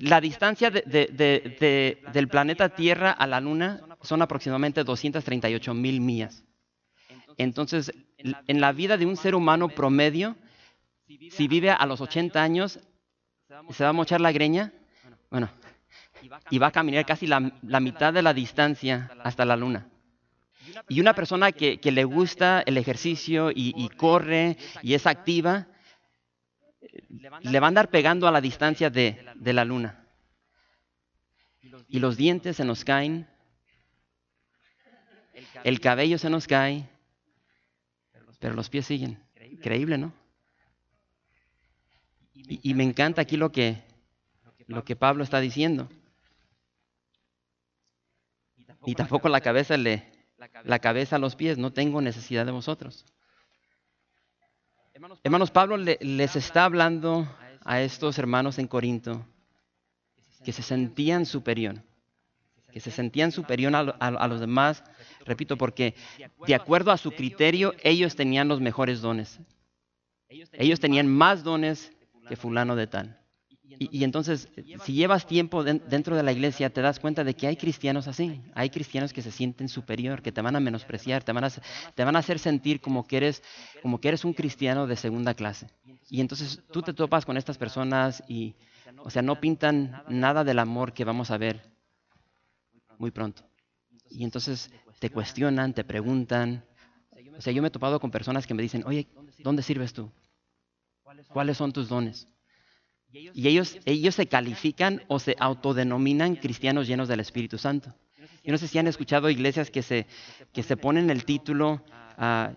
La 0.01 0.21
distancia 0.21 0.71
del 0.71 2.29
planeta 2.29 2.71
Tierra 2.71 3.13
a 3.13 3.27
la 3.27 3.41
Luna 3.41 3.81
son 4.03 4.23
aproximadamente 4.23 4.83
238 4.83 5.75
mil 5.75 6.01
millas. 6.01 6.45
Entonces, 7.37 7.93
en 8.17 8.61
la 8.61 8.73
vida 8.73 8.97
de 8.97 9.07
un 9.07 9.17
ser 9.17 9.35
humano 9.35 9.69
promedio, 9.69 10.37
si 11.31 11.47
vive 11.47 11.71
a 11.71 11.87
los 11.87 12.01
80 12.01 12.43
años, 12.43 12.81
¿se 13.71 13.85
va 13.85 13.91
a 13.91 13.93
mochar 13.93 14.21
la 14.21 14.33
greña? 14.33 14.73
Bueno, 15.31 15.49
y 16.51 16.59
va 16.59 16.69
a 16.69 16.73
caminar 16.73 17.07
casi 17.07 17.27
la 17.27 17.81
mitad 17.81 18.13
de 18.13 18.23
la 18.23 18.35
distancia 18.35 19.11
hasta 19.23 19.45
la 19.45 19.57
Luna. 19.57 19.87
Y 20.89 21.01
una 21.01 21.15
persona 21.15 21.53
que, 21.53 21.79
le 21.83 22.05
gusta 22.05 22.63
el 22.67 22.77
ejercicio 22.77 23.51
y, 23.55 23.89
corre 23.97 24.57
y 24.83 24.95
es 24.95 25.07
activa, 25.07 25.69
le 27.41 27.61
va 27.61 27.67
a 27.67 27.69
andar 27.69 27.91
pegando 27.91 28.27
a 28.27 28.33
la 28.33 28.41
distancia 28.41 28.91
de, 28.91 29.35
la 29.37 29.65
luna. 29.65 30.05
Y 31.89 32.01
los 32.01 32.17
dientes 32.17 32.57
se 32.57 32.65
nos 32.65 32.85
caen, 32.85 33.29
el 35.65 35.81
cabello 35.81 36.19
se 36.19 36.31
nos 36.31 36.47
cae, 36.47 36.89
pero 38.39 38.55
los 38.55 38.69
pies 38.69 38.87
siguen. 38.87 39.23
Increíble, 39.51 39.99
¿no? 39.99 40.13
Y, 42.35 42.71
y, 42.71 42.75
me 42.75 42.85
encanta 42.85 43.23
aquí 43.23 43.37
lo 43.37 43.51
que, 43.51 43.83
lo 44.67 44.85
que 44.85 44.95
Pablo 44.95 45.25
está 45.25 45.41
diciendo. 45.41 45.89
Y 48.87 48.95
tampoco 48.95 49.29
la 49.29 49.41
cabeza 49.41 49.77
le, 49.77 50.18
la 50.65 50.79
cabeza 50.79 51.17
a 51.17 51.19
los 51.19 51.37
pies, 51.37 51.59
no 51.59 51.73
tengo 51.73 52.01
necesidad 52.01 52.47
de 52.47 52.53
vosotros. 52.53 53.05
Hermanos, 55.23 55.51
Pablo 55.51 55.77
les 55.77 56.37
está 56.37 56.65
hablando 56.65 57.29
a 57.65 57.81
estos 57.83 58.19
hermanos 58.19 58.59
en 58.59 58.67
Corinto 58.67 59.25
que 60.45 60.53
se 60.53 60.63
sentían 60.63 61.27
superior, 61.27 61.83
que 62.73 62.81
se 62.81 62.91
sentían 62.91 63.33
superior 63.33 63.75
a, 63.75 64.29
los 64.29 64.41
demás, 64.41 64.83
repito, 65.25 65.57
porque 65.57 65.95
de 66.47 66.55
acuerdo 66.55 66.91
a 66.91 66.97
su 66.97 67.13
criterio 67.13 67.75
ellos 67.83 68.17
tenían 68.17 68.49
los 68.49 68.61
mejores 68.61 69.01
dones. 69.01 69.41
Ellos 70.29 70.81
tenían 70.81 71.07
más 71.09 71.45
dones 71.45 71.93
que 72.29 72.37
fulano 72.37 72.77
de 72.77 72.87
tal. 72.87 73.18
Y, 73.71 74.03
entonces, 74.03 74.49
si 74.85 74.95
llevas 74.95 75.27
tiempo 75.27 75.63
dentro 75.63 76.17
de 76.17 76.23
la 76.23 76.33
iglesia, 76.33 76.71
te 76.71 76.81
das 76.81 76.99
cuenta 76.99 77.23
de 77.23 77.35
que 77.35 77.47
hay 77.47 77.57
cristianos 77.57 78.09
así. 78.09 78.41
Hay 78.55 78.71
cristianos 78.71 79.13
que 79.13 79.21
se 79.21 79.31
sienten 79.31 79.69
superior, 79.69 80.23
que 80.23 80.33
te 80.33 80.41
van 80.41 80.57
a 80.57 80.61
menospreciar, 80.61 81.23
te 81.23 81.33
van 81.33 81.45
a, 81.45 81.51
te 81.51 82.05
van 82.05 82.17
a 82.17 82.21
hacer 82.21 82.39
sentir 82.39 82.81
como 82.81 83.07
que, 83.07 83.19
eres, 83.19 83.43
como 83.83 84.01
que 84.01 84.09
eres 84.09 84.25
un 84.25 84.33
cristiano 84.33 84.87
de 84.87 84.97
segunda 84.97 85.35
clase. 85.35 85.69
Y 86.09 86.21
entonces 86.21 86.63
tú 86.73 86.83
te 86.83 86.95
topas 86.95 87.27
con 87.27 87.37
estas 87.37 87.59
personas 87.59 88.23
y, 88.27 88.55
o 88.99 89.11
sea, 89.11 89.23
no 89.23 89.39
pintan 89.39 90.03
nada 90.09 90.45
del 90.45 90.59
amor 90.59 90.95
que 90.95 91.05
vamos 91.05 91.31
a 91.31 91.37
ver 91.37 91.61
muy 92.97 93.11
pronto. 93.11 93.43
Y 94.11 94.25
entonces 94.25 94.71
te 94.99 95.11
cuestionan, 95.11 95.75
te 95.75 95.85
preguntan. 95.85 96.65
O 97.37 97.43
sea, 97.43 97.53
yo 97.53 97.61
me 97.61 97.69
he 97.69 97.71
topado 97.71 98.01
con 98.01 98.11
personas 98.11 98.47
que 98.47 98.55
me 98.55 98.63
dicen, 98.63 98.83
oye, 98.87 99.07
¿dónde 99.39 99.63
sirves 99.63 99.93
tú? 99.93 100.11
¿Cuáles 101.29 101.57
son 101.57 101.73
tus 101.73 101.89
dones? 101.89 102.27
Y 103.13 103.49
ellos, 103.49 103.79
ellos 103.87 104.15
se 104.15 104.27
califican 104.27 105.03
o 105.09 105.19
se 105.19 105.35
autodenominan 105.39 106.37
cristianos 106.37 106.87
llenos 106.87 107.09
del 107.09 107.21
Espíritu 107.21 107.57
Santo. 107.57 107.95
Yo 108.45 108.53
no 108.53 108.59
sé 108.59 108.69
si 108.69 108.79
han 108.79 108.87
escuchado 108.87 109.31
iglesias 109.31 109.71
que 109.71 109.83
se, 109.83 110.07
que 110.53 110.63
se 110.63 110.77
ponen 110.77 111.11
el 111.11 111.25
título, 111.25 111.83
uh, 112.19 112.55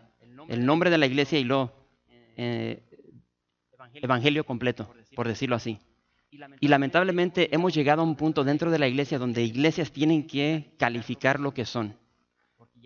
el 0.47 0.65
nombre 0.65 0.89
de 0.89 0.97
la 0.97 1.05
iglesia 1.05 1.39
y 1.39 1.43
lo 1.43 1.73
eh, 2.35 2.83
evangelio 3.93 4.45
completo, 4.45 4.93
por 5.15 5.27
decirlo 5.27 5.55
así. 5.55 5.79
Y 6.59 6.67
lamentablemente 6.67 7.53
hemos 7.53 7.73
llegado 7.73 8.01
a 8.01 8.05
un 8.05 8.15
punto 8.15 8.43
dentro 8.43 8.71
de 8.71 8.79
la 8.79 8.87
iglesia 8.87 9.19
donde 9.19 9.43
iglesias 9.43 9.91
tienen 9.91 10.25
que 10.25 10.71
calificar 10.77 11.39
lo 11.39 11.53
que 11.53 11.65
son, 11.65 11.97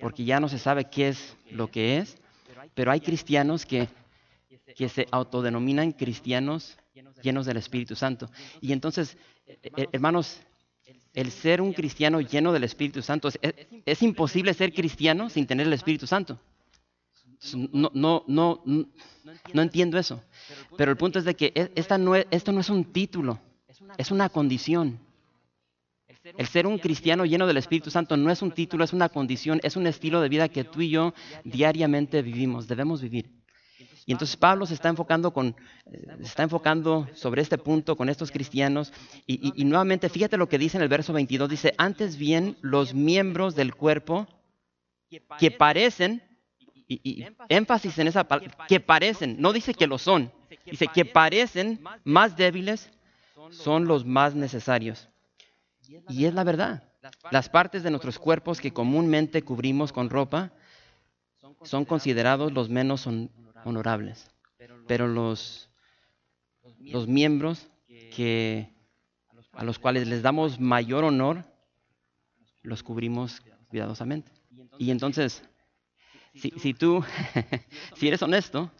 porque 0.01 0.25
ya 0.25 0.39
no 0.39 0.49
se 0.49 0.57
sabe 0.57 0.85
qué 0.89 1.09
es 1.09 1.37
lo 1.51 1.69
que 1.69 1.97
es, 1.97 2.17
pero 2.73 2.91
hay 2.91 3.01
cristianos 3.01 3.65
que, 3.65 3.87
que 4.75 4.89
se 4.89 5.07
autodenominan 5.11 5.91
cristianos 5.91 6.77
llenos 7.21 7.45
del 7.45 7.57
Espíritu 7.57 7.95
Santo. 7.95 8.29
Y 8.61 8.71
entonces, 8.71 9.17
eh, 9.45 9.57
eh, 9.77 9.87
hermanos, 9.91 10.39
el 11.13 11.31
ser 11.31 11.61
un 11.61 11.73
cristiano 11.73 12.21
lleno 12.21 12.51
del 12.51 12.63
Espíritu 12.63 13.01
Santo, 13.01 13.29
es, 13.85 14.01
imposible 14.01 14.53
ser 14.53 14.73
cristiano 14.73 15.29
sin 15.29 15.47
tener 15.47 15.67
el 15.67 15.73
Espíritu 15.73 16.07
Santo. 16.07 16.39
No, 17.53 17.91
no, 17.93 18.23
no, 18.27 18.63
no 19.53 19.61
entiendo 19.61 19.97
eso. 19.97 20.21
Pero 20.77 20.91
el 20.91 20.97
punto 20.97 21.19
es 21.19 21.25
de 21.25 21.35
que 21.35 21.71
esta 21.75 21.97
no 21.97 22.15
esto 22.15 22.51
no 22.51 22.59
es 22.59 22.69
un 22.69 22.85
título, 22.85 23.39
es 23.97 24.11
una 24.11 24.29
condición. 24.29 24.99
El 26.37 26.47
ser 26.47 26.65
un 26.65 26.79
cristiano 26.79 27.23
lleno 27.25 27.45
del 27.45 27.57
Espíritu 27.57 27.91
Santo 27.91 28.17
no 28.17 28.31
es 28.31 28.41
un 28.41 28.51
título, 28.51 28.83
es 28.83 28.93
una 28.93 29.09
condición, 29.09 29.59
es 29.63 29.75
un 29.75 29.85
estilo 29.85 30.21
de 30.21 30.29
vida 30.29 30.49
que 30.49 30.63
tú 30.63 30.81
y 30.81 30.89
yo 30.89 31.13
diariamente 31.43 32.21
vivimos, 32.23 32.67
debemos 32.67 33.01
vivir. 33.01 33.29
Y 34.05 34.11
entonces 34.11 34.37
Pablo 34.37 34.67
se 34.67 34.75
está 34.75 34.89
enfocando, 34.89 35.31
con, 35.31 35.55
eh, 35.87 36.17
está 36.21 36.43
enfocando 36.43 37.07
sobre 37.15 37.41
este 37.41 37.57
punto 37.57 37.95
con 37.95 38.07
estos 38.07 38.31
cristianos. 38.31 38.93
Y, 39.25 39.65
nuevamente, 39.65 40.09
fíjate 40.09 40.37
lo 40.37 40.47
que 40.47 40.59
dice 40.59 40.77
en 40.77 40.83
el 40.83 40.89
verso 40.89 41.11
22. 41.11 41.49
Dice, 41.49 41.73
antes 41.77 42.17
bien 42.17 42.55
los 42.61 42.93
miembros 42.93 43.55
del 43.55 43.73
cuerpo 43.73 44.27
que 45.39 45.49
parecen, 45.49 46.21
y, 46.87 47.25
énfasis 47.49 47.97
en 47.97 48.07
esa 48.07 48.25
palabra, 48.25 48.67
que 48.67 48.79
parecen, 48.79 49.37
no 49.39 49.53
dice 49.53 49.73
que 49.73 49.87
lo 49.87 49.97
son, 49.97 50.31
dice 50.65 50.87
que 50.87 51.03
parecen 51.03 51.83
más 52.03 52.37
débiles 52.37 52.91
son 53.49 53.85
los 53.85 54.05
más 54.05 54.35
necesarios. 54.35 55.09
Y 56.09 56.25
es 56.25 56.33
la 56.33 56.43
verdad. 56.43 56.83
Las 57.31 57.49
partes 57.49 57.81
de 57.81 57.89
nuestros 57.89 58.19
cuerpos 58.19 58.59
que 58.59 58.71
comúnmente 58.71 59.41
cubrimos 59.41 59.91
con 59.91 60.09
ropa 60.09 60.51
son 61.63 61.85
considerados 61.85 62.51
los 62.51 62.69
menos 62.69 63.07
honorables. 63.65 64.31
Pero 64.87 65.07
los, 65.07 65.69
los 66.79 67.07
miembros 67.07 67.67
que, 67.87 68.69
a 69.53 69.63
los 69.63 69.79
cuales 69.79 70.07
les 70.07 70.21
damos 70.21 70.59
mayor 70.59 71.03
honor, 71.03 71.43
los 72.61 72.83
cubrimos 72.83 73.41
cuidadosamente. 73.67 74.31
Y 74.77 74.91
entonces, 74.91 75.43
si, 76.33 76.51
si 76.51 76.73
tú, 76.73 77.03
si 77.95 78.07
eres 78.07 78.21
honesto, 78.21 78.71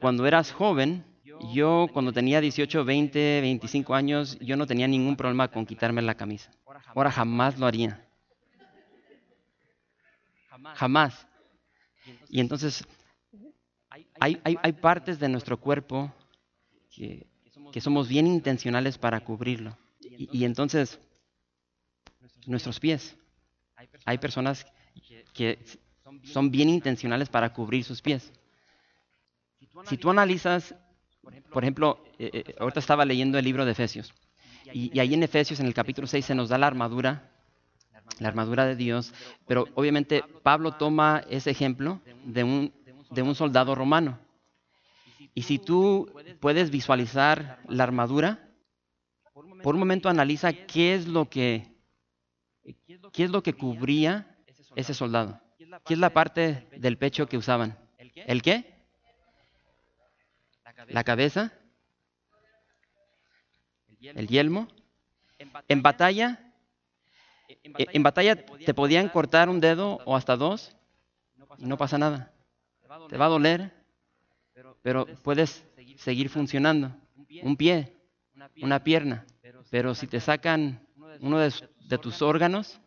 cuando 0.00 0.26
eras 0.26 0.52
joven, 0.52 1.04
yo 1.52 1.88
cuando 1.92 2.12
tenía 2.12 2.40
18, 2.40 2.84
20, 2.84 3.40
25 3.40 3.94
años, 3.94 4.38
yo 4.40 4.56
no 4.56 4.66
tenía 4.66 4.88
ningún 4.88 5.16
problema 5.16 5.48
con 5.48 5.66
quitarme 5.66 6.02
la 6.02 6.14
camisa. 6.14 6.50
Ahora 6.94 7.10
jamás 7.10 7.58
lo 7.58 7.66
haría. 7.66 8.04
Jamás. 10.74 11.26
Y 12.28 12.40
entonces 12.40 12.84
hay, 14.20 14.40
hay, 14.44 14.72
partes 14.72 15.18
de 15.18 15.28
nuestro 15.28 15.58
cuerpo 15.58 16.12
que, 16.90 17.26
somos 17.80 18.08
bien 18.08 18.26
intencionales 18.26 18.98
para 18.98 19.20
cubrirlo. 19.20 19.76
Y, 20.00 20.44
entonces, 20.44 20.98
nuestros 22.46 22.80
pies. 22.80 23.16
Hay 24.04 24.18
personas 24.18 24.66
que 25.32 25.58
son 26.24 26.50
bien 26.50 26.68
intencionales 26.68 27.28
para 27.28 27.52
cubrir 27.52 27.84
sus 27.84 28.02
pies. 28.02 28.32
Si 29.86 29.96
tú 29.96 30.10
analizas, 30.10 30.74
por 31.52 31.62
ejemplo, 31.62 32.04
eh, 32.18 32.30
eh, 32.32 32.54
ahorita 32.58 32.80
estaba 32.80 33.04
leyendo 33.04 33.38
el 33.38 33.44
libro 33.44 33.64
de 33.64 33.72
Efesios, 33.72 34.12
y, 34.72 34.90
y 34.92 35.00
ahí 35.00 35.14
en 35.14 35.22
Efesios, 35.22 35.60
en 35.60 35.66
el 35.66 35.74
capítulo 35.74 36.06
6, 36.06 36.24
se 36.24 36.34
nos 36.34 36.48
da 36.48 36.58
la 36.58 36.66
armadura, 36.66 37.30
la 38.18 38.28
armadura 38.28 38.66
de 38.66 38.76
Dios, 38.76 39.14
pero 39.46 39.66
obviamente 39.74 40.24
Pablo 40.42 40.72
toma 40.72 41.22
ese 41.30 41.50
ejemplo 41.50 42.00
de 42.24 42.44
un, 42.44 42.72
de 43.10 43.22
un 43.22 43.34
soldado 43.34 43.74
romano. 43.74 44.18
Y 45.34 45.42
si 45.42 45.58
tú 45.58 46.12
puedes 46.40 46.70
visualizar 46.70 47.60
la 47.68 47.84
armadura, 47.84 48.50
por 49.62 49.74
un 49.74 49.80
momento 49.80 50.08
analiza 50.08 50.52
qué 50.52 50.94
es 50.94 51.06
lo 51.06 51.28
que, 51.28 51.72
qué 53.12 53.24
es 53.24 53.30
lo 53.30 53.42
que 53.42 53.52
cubría 53.52 54.36
ese 54.74 54.94
soldado. 54.94 55.40
¿Qué 55.84 55.94
es 55.94 56.00
la 56.00 56.10
parte 56.10 56.66
del 56.76 56.98
pecho 56.98 57.26
que 57.26 57.36
usaban? 57.36 57.78
¿El 57.98 58.42
qué? 58.42 58.74
La 60.88 61.04
cabeza. 61.04 61.52
El 64.00 64.28
yelmo. 64.28 64.68
En 65.68 65.82
batalla, 65.82 66.52
en 67.64 68.02
batalla 68.02 68.44
te 68.44 68.74
podían 68.74 69.08
cortar 69.08 69.48
un 69.48 69.60
dedo 69.60 70.00
o 70.04 70.16
hasta 70.16 70.36
dos 70.36 70.74
no 71.58 71.76
pasa 71.76 71.96
nada 71.96 72.32
te 73.08 73.16
va 73.16 73.26
a 73.26 73.28
doler, 73.28 73.72
pero 74.82 75.06
puedes 75.22 75.64
seguir 75.96 76.28
funcionando. 76.28 76.94
Un 77.42 77.56
pie, 77.56 77.92
una 78.62 78.82
pierna, 78.82 79.26
pero 79.70 79.94
si 79.94 80.06
te 80.06 80.20
sacan 80.20 80.80
uno 81.20 81.38
de, 81.38 81.98
tus 81.98 82.22
órganos, 82.22 82.80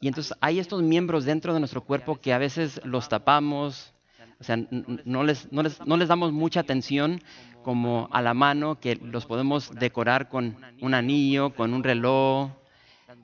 y 0.00 0.08
entonces 0.08 0.36
hay 0.40 0.58
estos 0.58 0.82
miembros 0.82 1.24
dentro 1.24 1.54
de 1.54 1.60
nuestro 1.60 1.84
cuerpo 1.84 2.16
que 2.20 2.32
a 2.32 2.38
veces 2.38 2.80
los 2.84 3.08
tapamos, 3.08 3.94
o 4.38 4.44
sea, 4.44 4.56
no 4.56 5.24
les, 5.24 5.50
no 5.52 5.62
les, 5.62 5.84
no 5.86 5.96
les 5.96 6.08
damos 6.08 6.32
mucha 6.32 6.60
atención 6.60 7.22
como 7.62 8.08
a 8.12 8.22
la 8.22 8.34
mano, 8.34 8.78
que 8.78 8.96
los 8.96 9.26
podemos 9.26 9.70
decorar 9.74 10.28
con 10.28 10.56
un 10.80 10.94
anillo, 10.94 11.54
con 11.54 11.74
un 11.74 11.82
reloj. 11.82 12.50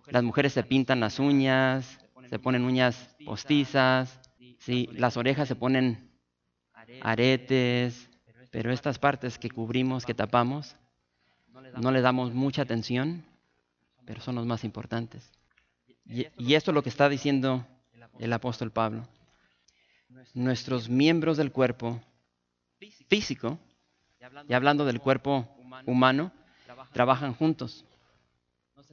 Las 0.09 0.23
mujeres 0.23 0.53
se 0.53 0.65
pintan 0.65 1.01
las 1.01 1.19
uñas, 1.19 1.99
se 2.29 2.39
ponen 2.39 2.65
uñas 2.65 3.15
postizas, 3.25 4.22
Sí, 4.65 4.89
las 4.93 5.17
orejas 5.17 5.49
se 5.49 5.57
ponen 5.57 6.09
aretes, 7.01 8.09
pero 8.53 8.73
estas 8.73 8.97
partes 8.97 9.37
que 9.37 9.51
cubrimos, 9.51 10.07
que 10.07 10.15
tapamos, 10.15 10.77
no 11.81 11.91
le 11.91 12.01
damos 12.01 12.33
mucha 12.33 12.63
atención, 12.63 13.25
pero 14.05 14.21
son 14.21 14.37
los 14.37 14.47
más 14.47 14.63
importantes. 14.63 15.33
Y, 16.05 16.55
esto 16.55 16.71
es 16.71 16.75
lo 16.77 16.83
que 16.85 16.91
está 16.91 17.09
diciendo 17.09 17.67
el 18.21 18.33
apóstol 18.33 18.71
Pablo. 18.71 19.09
Nuestros 20.33 20.89
miembros 20.89 21.37
del 21.37 21.51
cuerpo 21.51 22.01
físico, 23.09 23.59
y 24.49 24.55
hablando 24.55 24.85
del 24.85 25.01
cuerpo 25.01 25.49
humano, 25.87 26.31
trabajan 26.93 27.35
juntos. 27.35 27.85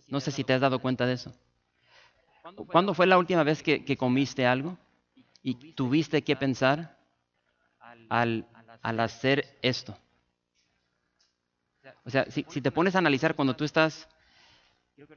No 0.07 0.19
sé 0.19 0.31
si 0.31 0.43
te 0.43 0.53
has 0.53 0.61
dado 0.61 0.79
cuenta 0.79 1.05
de 1.05 1.13
eso. 1.13 1.31
¿Cuándo 2.71 2.95
fue 2.95 3.05
la 3.05 3.19
última 3.19 3.43
vez 3.43 3.61
que 3.61 3.97
comiste 3.97 4.47
algo? 4.47 4.75
Y 5.49 5.73
tuviste 5.73 6.21
que 6.21 6.35
pensar 6.35 6.97
al, 8.09 8.45
hacer 8.81 9.57
esto. 9.61 9.97
O 12.05 12.09
sea, 12.09 12.25
si, 12.29 12.43
te 12.43 12.71
pones 12.71 12.95
a 12.95 12.99
analizar 12.99 13.35
cuando 13.35 13.55
tú 13.55 13.63
estás, 13.63 14.07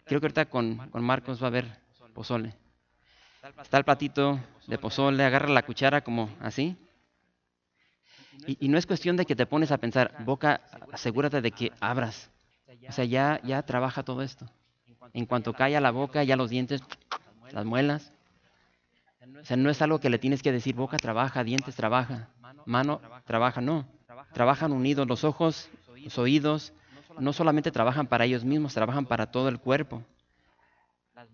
creo 0.05 0.21
que 0.21 0.27
ahorita 0.27 0.47
con, 0.47 0.89
con 0.91 1.05
Marcos 1.05 1.41
va 1.41 1.47
a 1.47 1.49
haber 1.49 1.67
pozole. 2.15 2.55
Está 3.61 3.79
el 3.79 3.85
platito 3.85 4.41
de 4.67 4.79
pozole, 4.79 5.25
agarra 5.25 5.49
la 5.49 5.63
cuchara 5.63 6.03
como 6.03 6.31
así 6.41 6.77
Y, 8.47 8.69
no 8.69 8.79
es 8.79 8.87
cuestión 8.87 9.17
de 9.17 9.27
que 9.27 9.35
te 9.35 9.47
pones 9.47 9.73
a 9.73 9.79
pensar, 9.79 10.25
boca, 10.25 10.63
asegúrate 10.93 11.41
de 11.41 11.51
que 11.51 11.73
abras. 11.81 12.31
O 12.89 12.93
sea, 12.93 13.05
ya, 13.05 13.41
ya 13.43 13.63
trabaja 13.63 14.03
todo 14.03 14.23
esto. 14.23 14.47
En 15.13 15.27
cuanto 15.27 15.53
calla 15.53 15.81
la 15.81 15.91
boca, 15.91 16.25
ya 16.25 16.37
los 16.37 16.51
dientes, 16.51 16.81
las 17.51 17.65
muelas. 17.65 18.13
O 19.41 19.45
sea, 19.45 19.57
no 19.57 19.71
es 19.71 19.81
algo 19.83 20.01
que 20.01 20.11
le 20.11 20.19
tienes 20.19 20.43
que 20.43 20.53
decir, 20.53 20.75
boca 20.75 20.97
trabaja, 20.97 21.45
dientes 21.45 21.77
trabaja, 21.77 22.29
mano 22.67 23.01
trabaja, 23.25 23.61
no. 23.61 23.87
Trabajan 24.33 24.73
unidos 24.73 25.07
los 25.07 25.25
ojos, 25.25 25.69
los 26.03 26.19
oídos, 26.19 26.73
no 27.19 27.33
solamente 27.33 27.71
trabajan 27.71 28.07
para 28.07 28.25
ellos 28.25 28.45
mismos, 28.45 28.75
trabajan 28.75 29.07
para 29.07 29.31
todo 29.31 29.49
el 29.49 29.59
cuerpo. 29.59 30.03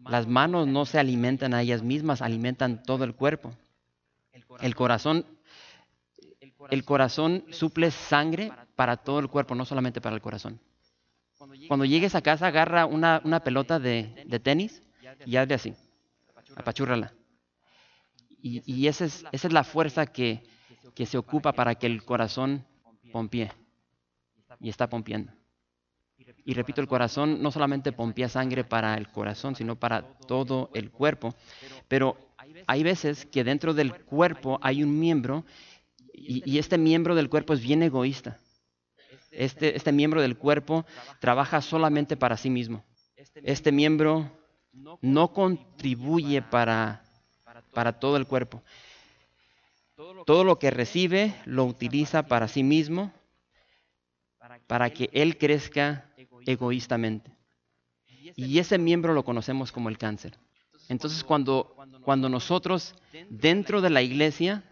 Las 0.05 0.27
manos 0.27 0.67
no 0.67 0.85
se 0.85 0.99
alimentan 0.99 1.55
a 1.55 1.63
ellas 1.63 1.83
mismas, 1.83 2.21
alimentan 2.21 2.83
todo 2.83 3.05
el 3.05 3.15
cuerpo. 3.15 3.55
El 4.61 4.75
corazón, 4.75 5.25
el 6.71 6.85
corazón 6.85 7.45
suple 7.51 7.91
sangre 7.91 8.53
para 8.77 8.97
todo 8.97 9.19
el 9.21 9.29
cuerpo, 9.29 9.55
no 9.55 9.65
solamente 9.65 10.01
para 10.01 10.15
el 10.15 10.23
corazón. 10.23 10.61
Cuando 11.69 11.85
llegues 11.85 12.15
a 12.15 12.23
casa, 12.23 12.49
agarra 12.49 12.85
una, 12.87 13.41
pelota 13.43 13.79
de, 13.79 14.41
tenis 14.43 14.83
y 15.25 15.37
hazle 15.37 15.55
así, 15.55 15.75
apachúrrala. 16.57 17.13
Y, 18.41 18.87
esa, 18.87 19.05
es, 19.05 19.53
la 19.53 19.65
fuerza 19.65 20.07
que, 20.07 20.43
se 21.05 21.19
ocupa 21.19 21.53
para 21.53 21.75
que 21.75 21.87
el 21.87 22.05
corazón 22.05 22.65
pompie. 23.13 23.51
Y 24.61 24.69
está 24.69 24.89
pompiendo. 24.89 25.33
Y 26.45 26.55
repito, 26.55 26.81
el 26.81 26.89
corazón 26.89 27.43
no 27.43 27.51
solamente 27.51 27.93
pompea 27.93 28.29
sangre 28.29 28.65
para 28.65 28.95
el 28.97 29.09
corazón, 29.09 29.55
sino 29.55 29.77
para 29.77 30.03
todo 30.03 30.71
el 30.75 30.91
cuerpo. 30.91 31.35
Pero 31.89 32.17
hay 32.67 32.83
veces 32.83 33.27
que 33.27 33.45
dentro 33.45 33.75
del 33.75 33.95
cuerpo 34.05 34.59
hay 34.63 34.83
un 34.83 34.99
miembro 34.99 35.45
y, 36.13 36.59
este 36.59 36.79
miembro 36.79 37.15
del 37.15 37.29
cuerpo 37.29 37.55
es 37.55 37.61
bien 37.61 37.83
egoísta. 37.83 38.39
Este, 39.31 39.77
este 39.77 39.93
miembro 39.93 40.21
del 40.21 40.37
cuerpo 40.37 40.85
trabaja 41.21 41.61
solamente 41.61 42.17
para 42.17 42.37
sí 42.37 42.51
mismo. 42.51 42.85
Este 43.35 43.71
miembro 43.71 44.31
no 45.01 45.33
contribuye 45.33 46.43
para, 46.43 47.05
para 47.73 47.99
todo 47.99 48.17
el 48.17 48.27
cuerpo. 48.27 48.63
Todo 50.27 50.45
lo 50.45 50.59
que 50.59 50.71
recibe 50.71 51.35
lo 51.45 51.65
utiliza 51.65 52.25
para 52.25 52.49
sí 52.49 52.63
mismo, 52.63 53.13
para 54.67 54.91
que 54.91 55.11
él 55.13 55.39
crezca 55.39 56.07
egoístamente. 56.47 57.31
Y 58.37 58.59
ese 58.59 58.79
miembro 58.79 59.15
lo 59.15 59.25
conocemos 59.25 59.73
como 59.73 59.89
el 59.89 59.99
cáncer. 59.99 60.39
Entonces 60.89 61.25
cuando, 61.25 61.75
cuando 62.03 62.29
nosotros 62.29 62.95
dentro 63.29 63.81
de 63.81 63.91
la 63.91 64.03
iglesia 64.03 64.63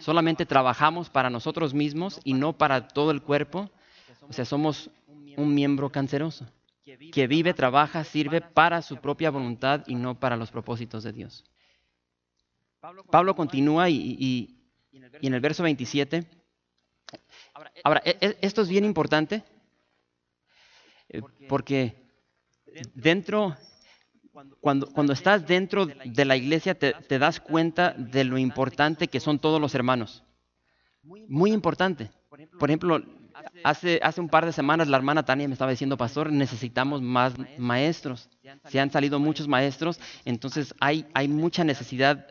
solamente 0.00 0.46
trabajamos 0.46 1.08
para 1.08 1.30
nosotros 1.30 1.74
mismos 1.74 2.20
y 2.24 2.34
no 2.34 2.52
para 2.52 2.88
todo 2.88 3.10
el 3.10 3.22
cuerpo, 3.22 3.70
o 4.28 4.32
sea, 4.32 4.44
somos 4.44 4.90
un 5.36 5.54
miembro 5.54 5.90
canceroso, 5.90 6.46
que 7.12 7.26
vive, 7.26 7.54
trabaja, 7.54 8.04
sirve 8.04 8.40
para 8.40 8.82
su 8.82 8.96
propia 8.96 9.30
voluntad 9.30 9.84
y 9.86 9.94
no 9.94 10.18
para 10.18 10.36
los 10.36 10.50
propósitos 10.50 11.04
de 11.04 11.12
Dios. 11.12 11.44
Pablo 13.10 13.34
continúa 13.34 13.90
y, 13.90 14.54
en 14.92 15.34
el 15.34 15.40
verso 15.40 15.62
27, 15.62 16.24
ahora, 17.84 18.02
e, 18.04 18.16
e, 18.20 18.38
esto 18.40 18.62
es 18.62 18.68
bien 18.68 18.84
importante 18.84 19.42
eh, 21.08 21.22
porque 21.48 21.96
dentro, 22.94 23.56
cuando, 24.60 24.86
cuando 24.92 25.12
estás 25.12 25.46
dentro 25.46 25.86
de 25.86 26.24
la 26.24 26.36
iglesia 26.36 26.78
te, 26.78 26.92
te 26.92 27.18
das 27.18 27.40
cuenta 27.40 27.92
de 27.92 28.24
lo 28.24 28.38
importante 28.38 29.08
que 29.08 29.20
son 29.20 29.38
todos 29.38 29.60
los 29.60 29.74
hermanos. 29.74 30.22
Muy 31.02 31.52
importante. 31.52 32.10
Por 32.58 32.70
ejemplo, 32.70 33.02
hace, 33.64 34.00
hace 34.02 34.20
un 34.20 34.28
par 34.28 34.44
de 34.44 34.52
semanas 34.52 34.88
la 34.88 34.98
hermana 34.98 35.24
Tania 35.24 35.48
me 35.48 35.54
estaba 35.54 35.70
diciendo, 35.70 35.96
pastor, 35.96 36.30
necesitamos 36.30 37.00
más 37.00 37.34
maestros. 37.58 38.28
Se 38.68 38.78
han 38.78 38.90
salido 38.90 39.18
muchos 39.18 39.48
maestros, 39.48 40.00
entonces 40.24 40.74
hay, 40.80 41.06
hay 41.14 41.28
mucha 41.28 41.64
necesidad 41.64 42.26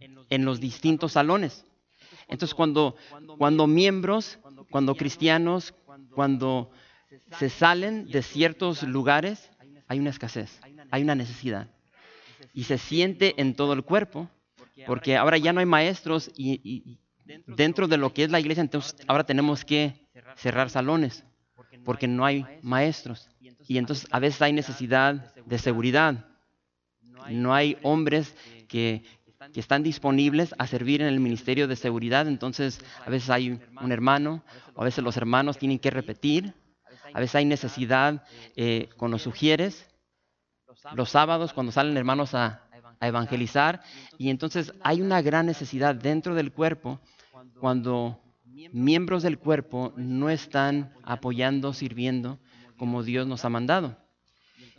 en 0.00 0.44
los 0.44 0.60
distintos 0.60 1.12
salones. 1.12 1.64
Entonces 2.28 2.54
cuando, 2.54 2.96
cuando 3.38 3.66
miembros, 3.66 4.38
cuando 4.70 4.94
cristianos, 4.94 5.74
cuando 6.14 6.70
se 7.38 7.50
salen 7.50 8.06
de 8.06 8.22
ciertos 8.22 8.82
lugares, 8.82 9.50
hay 9.88 9.98
una 9.98 10.10
escasez, 10.10 10.60
hay 10.90 11.02
una 11.02 11.14
necesidad. 11.14 11.68
Y 12.54 12.64
se 12.64 12.78
siente 12.78 13.34
en 13.40 13.54
todo 13.54 13.72
el 13.72 13.82
cuerpo, 13.82 14.28
porque 14.86 15.16
ahora 15.16 15.36
ya 15.38 15.52
no 15.52 15.60
hay 15.60 15.66
maestros 15.66 16.30
y, 16.36 16.98
dentro 17.46 17.88
de 17.88 17.96
lo 17.96 18.12
que 18.12 18.24
es 18.24 18.30
la 18.30 18.40
iglesia, 18.40 18.62
entonces 18.62 18.96
ahora 19.06 19.24
tenemos 19.24 19.64
que 19.64 20.08
cerrar 20.36 20.70
salones, 20.70 21.24
porque 21.84 22.08
no 22.08 22.24
hay 22.24 22.46
maestros. 22.62 23.28
Y 23.68 23.78
entonces 23.78 24.08
a 24.10 24.18
veces 24.18 24.42
hay 24.42 24.52
necesidad 24.52 25.34
de 25.44 25.58
seguridad. 25.58 26.26
No 27.30 27.54
hay 27.54 27.76
hombres 27.82 28.34
que, 28.68 29.04
que 29.52 29.60
están 29.60 29.82
disponibles 29.82 30.54
a 30.58 30.66
servir 30.66 31.00
en 31.00 31.08
el 31.08 31.20
ministerio 31.20 31.66
de 31.68 31.76
seguridad. 31.76 32.28
Entonces, 32.28 32.80
a 33.04 33.10
veces 33.10 33.30
hay 33.30 33.60
un 33.80 33.92
hermano, 33.92 34.42
o 34.74 34.82
a 34.82 34.84
veces 34.84 35.02
los 35.02 35.16
hermanos 35.16 35.58
tienen 35.58 35.78
que 35.78 35.90
repetir, 35.90 36.54
a 37.14 37.20
veces 37.20 37.34
hay 37.34 37.44
necesidad 37.44 38.24
eh, 38.56 38.88
con 38.96 39.10
los 39.10 39.22
sugieres, 39.22 39.88
los 40.94 41.10
sábados 41.10 41.52
cuando 41.52 41.72
salen 41.72 41.96
hermanos 41.96 42.34
a, 42.34 42.62
a 43.00 43.08
evangelizar, 43.08 43.82
y 44.18 44.30
entonces 44.30 44.72
hay 44.82 45.00
una 45.00 45.22
gran 45.22 45.46
necesidad 45.46 45.94
dentro 45.94 46.34
del 46.34 46.52
cuerpo 46.52 47.00
cuando 47.60 48.20
miembros 48.72 49.22
del 49.22 49.38
cuerpo 49.38 49.92
no 49.96 50.30
están 50.30 50.92
apoyando, 51.02 51.72
sirviendo 51.72 52.38
como 52.76 53.02
Dios 53.02 53.26
nos 53.26 53.44
ha 53.44 53.48
mandado. 53.48 53.96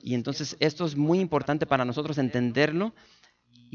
Y 0.01 0.15
entonces 0.15 0.57
esto 0.59 0.85
es 0.85 0.97
muy 0.97 1.19
importante 1.19 1.65
para 1.65 1.85
nosotros 1.85 2.17
entenderlo 2.17 2.93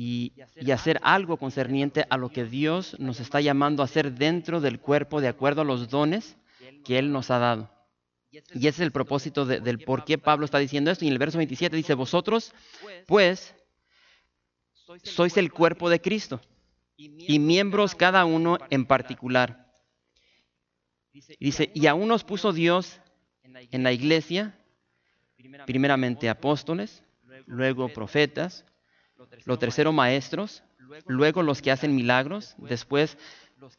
y, 0.00 0.32
hacer 0.72 1.00
algo 1.02 1.38
concerniente 1.38 2.06
a 2.08 2.16
lo 2.16 2.28
que 2.28 2.44
Dios 2.44 2.94
nos 3.00 3.18
está 3.18 3.40
llamando 3.40 3.82
a 3.82 3.86
hacer 3.86 4.12
dentro 4.12 4.60
del 4.60 4.78
cuerpo 4.78 5.20
de 5.20 5.26
acuerdo 5.26 5.62
a 5.62 5.64
los 5.64 5.90
dones 5.90 6.36
que 6.84 7.00
Él 7.00 7.10
nos 7.10 7.32
ha 7.32 7.38
dado. 7.40 7.68
Y 8.30 8.68
ese 8.68 8.68
es 8.68 8.80
el 8.80 8.92
propósito 8.92 9.44
del 9.44 9.80
por 9.80 10.04
qué 10.04 10.16
Pablo 10.16 10.44
está 10.44 10.58
diciendo 10.58 10.92
esto. 10.92 11.04
Y 11.04 11.08
en 11.08 11.14
el 11.14 11.18
verso 11.18 11.38
27 11.38 11.74
dice, 11.74 11.94
vosotros 11.94 12.54
pues 13.08 13.56
sois 15.02 15.36
el 15.36 15.52
cuerpo 15.52 15.90
de 15.90 16.00
Cristo 16.00 16.40
y 16.96 17.40
miembros 17.40 17.96
cada 17.96 18.24
uno 18.24 18.58
en 18.70 18.86
particular. 18.86 19.68
Dice, 21.40 21.72
y 21.74 21.88
aún 21.88 22.06
nos 22.06 22.22
puso 22.22 22.52
Dios 22.52 23.00
en 23.42 23.82
la 23.82 23.92
iglesia, 23.92 24.56
primeramente 25.66 26.28
apóstoles, 26.28 27.02
luego 27.46 27.88
profetas, 27.88 28.64
lo 29.44 29.58
tercero 29.58 29.92
maestros, 29.92 30.62
luego 31.06 31.42
los 31.42 31.62
que 31.62 31.70
hacen 31.70 31.94
milagros, 31.94 32.54
después 32.58 33.18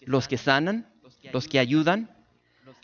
los 0.01 0.27
que 0.27 0.37
sanan, 0.37 0.91
los 1.31 1.47
que 1.47 1.59
ayudan, 1.59 2.09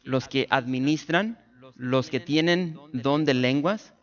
los 0.03 0.27
que 0.27 0.47
administran, 0.49 1.39
los 1.75 2.09
que 2.09 2.19
tienen 2.19 2.77
don 2.93 3.25
de 3.25 3.33
lenguas. 3.33 3.93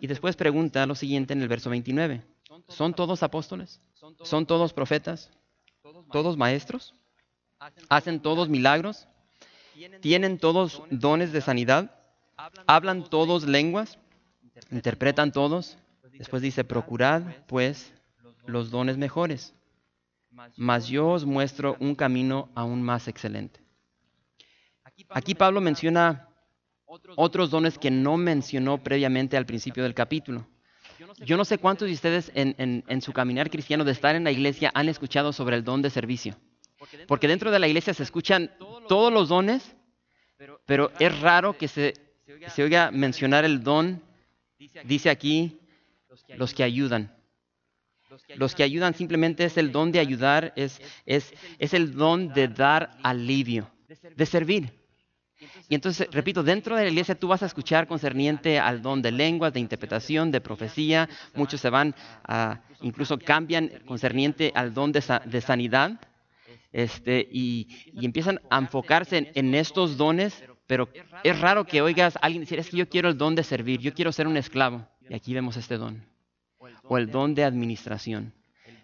Y 0.00 0.06
después 0.06 0.36
pregunta 0.36 0.86
lo 0.86 0.94
siguiente 0.94 1.32
en 1.32 1.42
el 1.42 1.48
verso 1.48 1.70
29. 1.70 2.22
¿Son 2.68 2.94
todos 2.94 3.22
apóstoles? 3.22 3.80
¿Son 4.22 4.46
todos 4.46 4.72
profetas? 4.72 5.30
¿Todos 6.10 6.36
maestros? 6.36 6.94
¿Hacen 7.88 8.20
todos 8.20 8.48
milagros? 8.48 9.06
¿Tienen 10.00 10.38
todos 10.38 10.82
dones 10.90 11.32
de 11.32 11.40
sanidad? 11.40 11.94
¿Hablan 12.66 13.04
todos 13.04 13.44
lenguas? 13.44 13.98
¿Interpretan 14.70 15.32
todos? 15.32 15.76
Después 16.22 16.40
dice, 16.40 16.62
procurad 16.62 17.22
pues 17.48 17.92
los 18.46 18.70
dones 18.70 18.96
mejores, 18.96 19.56
mas 20.56 20.86
yo 20.86 21.08
os 21.08 21.24
muestro 21.24 21.76
un 21.80 21.96
camino 21.96 22.48
aún 22.54 22.80
más 22.80 23.08
excelente. 23.08 23.58
Aquí 25.08 25.34
Pablo 25.34 25.60
menciona 25.60 26.28
otros 27.16 27.50
dones 27.50 27.76
que 27.76 27.90
no 27.90 28.16
mencionó 28.18 28.78
previamente 28.78 29.36
al 29.36 29.46
principio 29.46 29.82
del 29.82 29.94
capítulo. 29.94 30.46
Yo 31.26 31.36
no 31.36 31.44
sé 31.44 31.58
cuántos 31.58 31.88
de 31.88 31.94
ustedes 31.94 32.30
en, 32.36 33.02
su 33.02 33.12
caminar 33.12 33.50
cristiano 33.50 33.82
de 33.82 33.90
estar 33.90 34.14
en 34.14 34.22
la 34.22 34.30
iglesia 34.30 34.70
han 34.74 34.88
escuchado 34.88 35.32
sobre 35.32 35.56
el 35.56 35.64
don 35.64 35.82
de 35.82 35.90
servicio. 35.90 36.36
Porque 37.08 37.26
dentro 37.26 37.50
de 37.50 37.58
la 37.58 37.66
iglesia 37.66 37.94
se 37.94 38.04
escuchan 38.04 38.48
todos 38.86 39.12
los 39.12 39.28
dones, 39.28 39.74
pero 40.66 40.92
es 41.00 41.20
raro 41.20 41.58
que 41.58 41.66
se, 41.66 41.94
se 42.46 42.62
oiga 42.62 42.92
mencionar 42.92 43.44
el 43.44 43.64
don, 43.64 44.00
dice 44.84 45.10
aquí, 45.10 45.58
los 46.36 46.54
que 46.54 46.62
ayudan. 46.62 47.14
Los 48.36 48.54
que 48.54 48.62
ayudan 48.62 48.94
simplemente 48.94 49.44
es 49.44 49.56
el 49.56 49.72
don 49.72 49.92
de 49.92 49.98
ayudar, 49.98 50.52
es, 50.56 50.80
es, 51.06 51.32
es 51.58 51.74
el 51.74 51.94
don 51.94 52.28
de 52.28 52.48
dar 52.48 52.90
alivio, 53.02 53.70
de 54.16 54.26
servir. 54.26 54.82
Y 55.68 55.74
entonces, 55.74 56.08
repito, 56.12 56.42
dentro 56.42 56.76
de 56.76 56.84
la 56.84 56.90
iglesia 56.90 57.14
tú 57.14 57.28
vas 57.28 57.42
a 57.42 57.46
escuchar 57.46 57.86
concerniente 57.86 58.58
al 58.58 58.82
don 58.82 59.02
de 59.02 59.10
lenguas, 59.10 59.52
de 59.52 59.60
interpretación, 59.60 60.30
de 60.30 60.40
profecía. 60.40 61.08
Muchos 61.34 61.60
se 61.60 61.70
van 61.70 61.94
a, 62.24 62.60
incluso 62.80 63.18
cambian 63.18 63.70
concerniente 63.86 64.52
al 64.54 64.74
don 64.74 64.92
de, 64.92 65.02
de 65.24 65.40
sanidad. 65.40 65.98
este, 66.72 67.26
y, 67.30 67.68
empiezan 67.94 68.40
a 68.50 68.58
enfocarse 68.58 69.32
en, 69.34 69.54
estos 69.54 69.96
dones, 69.96 70.44
pero 70.66 70.88
es 71.24 71.40
raro 71.40 71.64
que 71.64 71.82
oigas 71.82 72.16
a 72.16 72.20
alguien 72.20 72.42
decir, 72.42 72.58
es 72.58 72.70
que 72.70 72.76
yo 72.76 72.88
quiero 72.88 73.08
el 73.08 73.18
don 73.18 73.34
de 73.34 73.42
servir, 73.42 73.80
yo 73.80 73.92
quiero 73.92 74.12
ser 74.12 74.26
un 74.26 74.36
esclavo. 74.36 74.86
Y 75.08 75.14
aquí 75.14 75.34
vemos 75.34 75.56
este 75.56 75.76
don. 75.76 76.04
O 76.84 76.98
el 76.98 77.10
don 77.10 77.34
de 77.34 77.44
administración, 77.44 78.32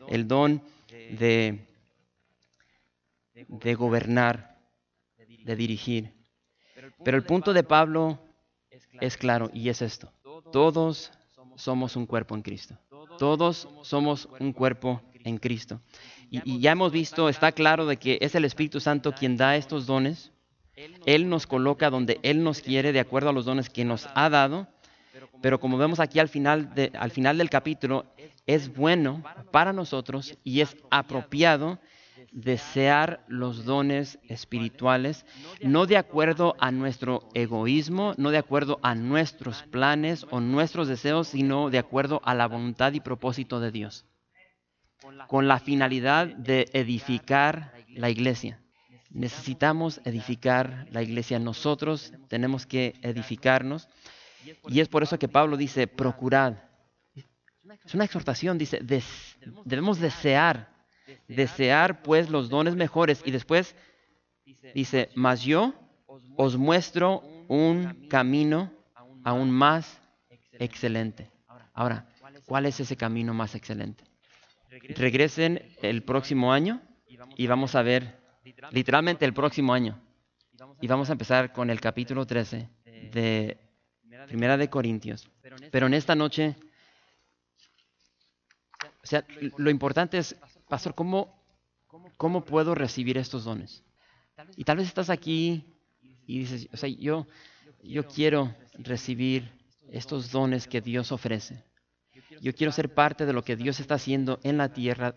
el 0.08 0.26
don 0.26 0.62
de, 0.88 1.66
de 3.34 3.74
gobernar, 3.74 4.58
de 5.44 5.56
dirigir. 5.56 6.12
Pero 7.04 7.16
el 7.16 7.24
punto 7.24 7.52
de 7.52 7.62
Pablo 7.62 8.18
es 9.00 9.16
claro 9.16 9.50
y 9.52 9.68
es 9.68 9.82
esto. 9.82 10.12
Todos 10.52 11.12
somos 11.56 11.96
un 11.96 12.06
cuerpo 12.06 12.34
en 12.34 12.42
Cristo. 12.42 12.78
Todos 13.18 13.68
somos 13.82 14.28
un 14.38 14.52
cuerpo 14.52 15.02
en 15.24 15.38
Cristo. 15.38 15.80
Y, 16.30 16.60
ya 16.60 16.72
hemos 16.72 16.92
visto, 16.92 17.28
está 17.28 17.52
claro 17.52 17.86
de 17.86 17.96
que 17.96 18.18
es 18.20 18.34
el 18.34 18.44
Espíritu 18.44 18.80
Santo 18.80 19.12
quien 19.12 19.36
da 19.36 19.56
estos 19.56 19.86
dones. 19.86 20.30
Él 21.06 21.28
nos 21.28 21.46
coloca 21.46 21.90
donde 21.90 22.20
Él 22.22 22.44
nos 22.44 22.60
quiere 22.60 22.92
de 22.92 23.00
acuerdo 23.00 23.30
a 23.30 23.32
los 23.32 23.44
dones 23.44 23.70
que 23.70 23.84
nos 23.84 24.08
ha 24.14 24.28
dado. 24.30 24.68
Pero 25.40 25.60
como 25.60 25.78
vemos 25.78 26.00
aquí 26.00 26.18
al 26.18 26.28
final, 26.28 26.72
al 26.98 27.10
final 27.10 27.38
del 27.38 27.50
capítulo, 27.50 28.06
es 28.46 28.74
bueno 28.74 29.22
para 29.52 29.72
nosotros 29.72 30.36
y 30.44 30.60
es 30.60 30.76
apropiado 30.90 31.78
desear 32.32 33.24
los 33.28 33.64
dones 33.64 34.18
espirituales, 34.28 35.24
no 35.62 35.86
de 35.86 35.96
acuerdo 35.96 36.54
a 36.58 36.70
nuestro 36.70 37.28
egoísmo, 37.34 38.14
no 38.16 38.30
de 38.30 38.38
acuerdo 38.38 38.78
a 38.82 38.94
nuestros 38.94 39.62
planes 39.62 40.26
o 40.30 40.40
nuestros 40.40 40.88
deseos, 40.88 41.28
sino 41.28 41.70
de 41.70 41.78
acuerdo 41.78 42.20
a 42.24 42.34
la 42.34 42.46
voluntad 42.46 42.92
y 42.92 43.00
propósito 43.00 43.60
de 43.60 43.70
Dios, 43.70 44.04
con 45.26 45.48
la 45.48 45.58
finalidad 45.58 46.26
de 46.26 46.68
edificar 46.72 47.72
la 47.88 48.10
iglesia. 48.10 48.60
Necesitamos 49.10 50.00
edificar 50.04 50.86
la 50.90 51.02
iglesia. 51.02 51.38
Nosotros 51.38 52.12
tenemos 52.28 52.66
que 52.66 52.94
edificarnos. 53.02 53.88
Y 54.68 54.80
es 54.80 54.88
por 54.88 55.02
eso 55.02 55.18
que 55.18 55.28
Pablo 55.28 55.56
dice, 55.56 55.86
procurad. 55.86 56.54
Es 57.84 57.94
una 57.94 58.04
exhortación, 58.04 58.58
dice, 58.58 58.80
debemos 59.64 59.98
desear 59.98 60.78
Desear 61.26 62.02
pues 62.02 62.28
los 62.30 62.48
dones 62.48 62.76
mejores. 62.76 63.22
Y 63.24 63.30
después 63.30 63.74
dice, 64.74 65.10
mas 65.14 65.42
yo 65.42 65.74
os 66.36 66.56
muestro 66.56 67.22
un 67.48 68.06
camino 68.08 68.72
aún 69.24 69.50
más 69.50 70.00
excelente. 70.52 71.30
Ahora, 71.72 72.06
¿cuál 72.46 72.66
es 72.66 72.80
ese 72.80 72.96
camino 72.96 73.34
más 73.34 73.54
excelente? 73.54 74.04
Regresen 74.70 75.62
el 75.82 76.02
próximo 76.02 76.52
año 76.52 76.80
y 77.36 77.46
vamos 77.46 77.74
a 77.74 77.82
ver, 77.82 78.18
literalmente 78.70 79.24
el 79.24 79.32
próximo 79.32 79.72
año, 79.72 79.98
y 80.80 80.86
vamos 80.86 81.08
a 81.08 81.12
empezar 81.12 81.52
con 81.52 81.70
el 81.70 81.80
capítulo 81.80 82.26
13 82.26 82.68
de 83.12 83.56
Primera 84.28 84.58
de 84.58 84.68
Corintios. 84.68 85.28
Pero 85.70 85.86
en 85.86 85.94
esta 85.94 86.14
noche, 86.14 86.54
o 89.02 89.06
sea, 89.06 89.24
lo 89.56 89.70
importante 89.70 90.18
es 90.18 90.36
pastor, 90.68 90.94
¿cómo, 90.94 91.42
¿cómo 92.18 92.44
puedo 92.44 92.74
recibir 92.74 93.16
estos 93.16 93.44
dones? 93.44 93.82
Y 94.54 94.64
tal 94.64 94.76
vez 94.76 94.86
estás 94.86 95.08
aquí 95.08 95.64
y 96.26 96.40
dices, 96.40 96.68
o 96.72 96.76
sea, 96.76 96.90
yo, 96.90 97.26
yo 97.82 98.06
quiero 98.06 98.54
recibir 98.74 99.50
estos 99.90 100.30
dones 100.30 100.68
que 100.68 100.82
Dios 100.82 101.10
ofrece. 101.10 101.64
Yo 102.42 102.54
quiero 102.54 102.70
ser 102.70 102.92
parte 102.92 103.24
de 103.24 103.32
lo 103.32 103.42
que 103.42 103.56
Dios 103.56 103.80
está 103.80 103.94
haciendo 103.94 104.38
en 104.42 104.58
la 104.58 104.72
tierra. 104.74 105.14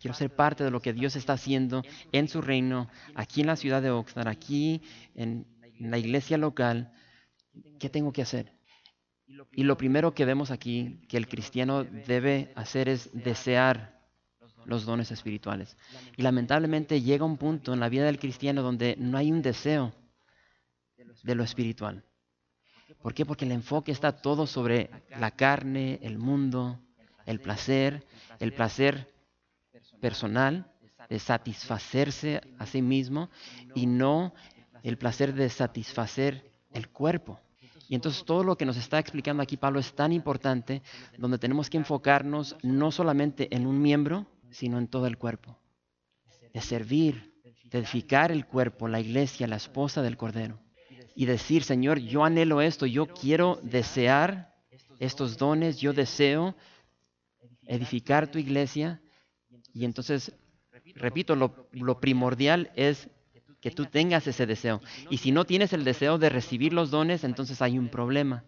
Quiero 0.00 0.14
ser 0.14 0.34
parte 0.34 0.64
de 0.64 0.70
lo 0.70 0.80
que 0.80 0.94
Dios 0.94 1.16
está 1.16 1.34
haciendo 1.34 1.82
en 2.12 2.28
su 2.28 2.40
reino, 2.40 2.88
aquí 3.14 3.42
en 3.42 3.48
la 3.48 3.56
ciudad 3.56 3.82
de 3.82 3.90
Oxnard, 3.90 4.28
aquí 4.28 4.80
en, 5.14 5.46
en 5.78 5.90
la 5.90 5.98
iglesia 5.98 6.38
local. 6.38 6.92
¿Qué 7.78 7.90
tengo 7.90 8.12
que 8.12 8.22
hacer? 8.22 8.53
Y 9.52 9.64
lo 9.64 9.76
primero 9.76 10.14
que 10.14 10.24
vemos 10.24 10.50
aquí 10.50 11.00
que 11.08 11.16
el 11.16 11.28
cristiano 11.28 11.84
debe 11.84 12.52
hacer 12.54 12.88
es 12.88 13.10
desear 13.12 13.94
los 14.64 14.84
dones 14.84 15.10
espirituales. 15.10 15.76
Y 16.16 16.22
lamentablemente 16.22 17.02
llega 17.02 17.24
un 17.24 17.36
punto 17.36 17.72
en 17.72 17.80
la 17.80 17.88
vida 17.88 18.04
del 18.04 18.18
cristiano 18.18 18.62
donde 18.62 18.96
no 18.98 19.18
hay 19.18 19.30
un 19.30 19.42
deseo 19.42 19.92
de 21.22 21.34
lo 21.34 21.44
espiritual. 21.44 22.04
¿Por 23.02 23.14
qué? 23.14 23.26
Porque 23.26 23.44
el 23.44 23.52
enfoque 23.52 23.92
está 23.92 24.12
todo 24.12 24.46
sobre 24.46 24.90
la 25.18 25.30
carne, 25.30 25.98
el 26.02 26.18
mundo, 26.18 26.80
el 27.26 27.40
placer, 27.40 28.06
el 28.40 28.52
placer 28.52 29.12
personal 30.00 30.70
de 31.08 31.18
satisfacerse 31.18 32.40
a 32.58 32.66
sí 32.66 32.82
mismo 32.82 33.30
y 33.74 33.86
no 33.86 34.34
el 34.82 34.98
placer 34.98 35.34
de 35.34 35.48
satisfacer 35.48 36.50
el 36.72 36.88
cuerpo. 36.88 37.40
Y 37.88 37.94
entonces 37.94 38.24
todo 38.24 38.44
lo 38.44 38.56
que 38.56 38.64
nos 38.64 38.76
está 38.76 38.98
explicando 38.98 39.42
aquí 39.42 39.56
Pablo 39.56 39.78
es 39.78 39.94
tan 39.94 40.12
importante, 40.12 40.82
donde 41.18 41.38
tenemos 41.38 41.68
que 41.68 41.76
enfocarnos 41.76 42.56
no 42.62 42.90
solamente 42.90 43.54
en 43.54 43.66
un 43.66 43.80
miembro, 43.80 44.26
sino 44.50 44.78
en 44.78 44.88
todo 44.88 45.06
el 45.06 45.18
cuerpo. 45.18 45.58
De 46.52 46.60
servir, 46.60 47.34
de 47.64 47.78
edificar 47.78 48.30
el 48.32 48.46
cuerpo, 48.46 48.88
la 48.88 49.00
iglesia, 49.00 49.46
la 49.46 49.56
esposa 49.56 50.02
del 50.02 50.16
Cordero. 50.16 50.60
Y 51.14 51.26
decir, 51.26 51.62
Señor, 51.62 51.98
yo 51.98 52.24
anhelo 52.24 52.60
esto, 52.60 52.86
yo 52.86 53.06
quiero 53.06 53.60
desear 53.62 54.54
estos 54.98 55.36
dones, 55.36 55.78
yo 55.78 55.92
deseo 55.92 56.56
edificar 57.66 58.30
tu 58.30 58.38
iglesia. 58.38 59.00
Y 59.72 59.84
entonces, 59.84 60.32
repito, 60.94 61.36
lo, 61.36 61.68
lo 61.72 62.00
primordial 62.00 62.72
es 62.76 63.08
que 63.64 63.70
tú 63.70 63.86
tengas 63.86 64.26
ese 64.26 64.44
deseo. 64.44 64.82
Y 65.08 65.16
si 65.16 65.32
no 65.32 65.46
tienes 65.46 65.72
el 65.72 65.84
deseo 65.84 66.18
de 66.18 66.28
recibir 66.28 66.74
los 66.74 66.90
dones, 66.90 67.24
entonces 67.24 67.62
hay 67.62 67.78
un 67.78 67.88
problema. 67.88 68.44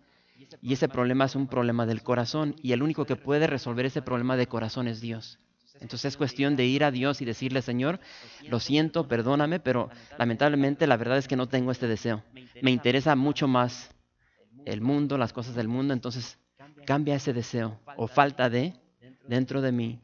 Y 0.61 0.75
ese 0.75 0.91
problema 0.91 1.25
es 1.25 1.35
un 1.35 1.47
problema 1.47 1.87
del 1.87 2.03
corazón. 2.03 2.55
Y 2.63 2.73
el 2.73 2.83
único 2.83 3.07
que 3.07 3.17
puede 3.17 3.47
resolver 3.47 3.87
ese 3.87 4.03
problema 4.03 4.37
de 4.37 4.47
corazón 4.47 4.89
es 4.89 5.01
Dios. 5.01 5.39
Entonces 5.81 6.13
es 6.13 6.17
cuestión 6.19 6.55
de 6.55 6.67
ir 6.67 6.85
a 6.85 6.91
Dios 6.91 7.23
y 7.23 7.25
decirle, 7.25 7.63
Señor, 7.63 7.99
lo 8.47 8.61
siento, 8.61 9.09
perdóname, 9.09 9.59
pero 9.59 9.89
lamentablemente 10.19 10.87
la 10.87 10.99
verdad 10.99 11.17
es 11.17 11.29
que 11.29 11.37
no 11.37 11.49
tengo 11.49 11.73
este 11.73 11.89
deseo. 11.89 12.23
Me 12.61 12.71
interesa 12.71 13.17
mucho 13.17 13.49
más 13.49 13.89
el 14.67 14.83
mundo, 14.83 15.17
las 15.17 15.33
cosas 15.33 15.55
del 15.55 15.69
mundo, 15.69 15.95
entonces 15.95 16.39
cambia 16.85 17.15
ese 17.15 17.33
deseo 17.33 17.81
o 17.97 18.07
falta 18.07 18.51
de 18.51 18.75
dentro 19.27 19.63
de 19.63 19.73
mí 19.73 19.99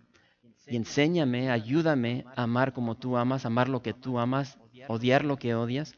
y 0.66 0.76
enséñame, 0.76 1.50
ayúdame 1.50 2.24
a 2.34 2.44
amar 2.44 2.72
como 2.72 2.96
tú 2.96 3.16
amas, 3.16 3.44
amar 3.44 3.68
lo 3.68 3.82
que 3.82 3.92
tú 3.92 4.18
amas, 4.18 4.58
odiar 4.88 5.24
lo 5.24 5.36
que 5.36 5.54
odias 5.54 5.94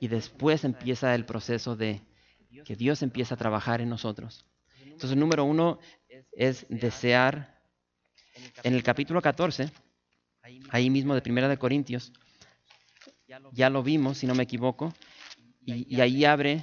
y 0.00 0.08
después 0.08 0.64
empieza 0.64 1.14
el 1.14 1.24
proceso 1.24 1.76
de 1.76 2.02
que 2.64 2.76
Dios 2.76 3.02
empieza 3.02 3.34
a 3.34 3.38
trabajar 3.38 3.80
en 3.80 3.88
nosotros. 3.88 4.46
Entonces, 4.80 5.16
número 5.16 5.44
uno 5.44 5.78
es 6.32 6.66
desear 6.68 7.60
en 8.62 8.74
el 8.74 8.82
capítulo 8.82 9.20
14, 9.20 9.70
ahí 10.70 10.90
mismo 10.90 11.14
de 11.14 11.22
Primera 11.22 11.48
de 11.48 11.58
Corintios, 11.58 12.12
ya 13.52 13.70
lo 13.70 13.82
vimos, 13.82 14.18
si 14.18 14.26
no 14.26 14.34
me 14.34 14.44
equivoco, 14.44 14.92
y, 15.60 16.00
ahí 16.00 16.24
abre, 16.24 16.62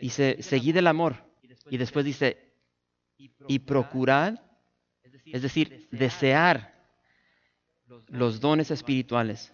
dice, 0.00 0.42
seguid 0.42 0.76
el 0.76 0.86
amor, 0.86 1.16
y 1.70 1.76
después 1.76 2.04
dice, 2.04 2.54
y 3.46 3.58
procurad, 3.58 4.40
es 5.26 5.42
decir, 5.42 5.88
desear 5.90 6.74
los 8.08 8.40
dones 8.40 8.70
espirituales. 8.70 9.52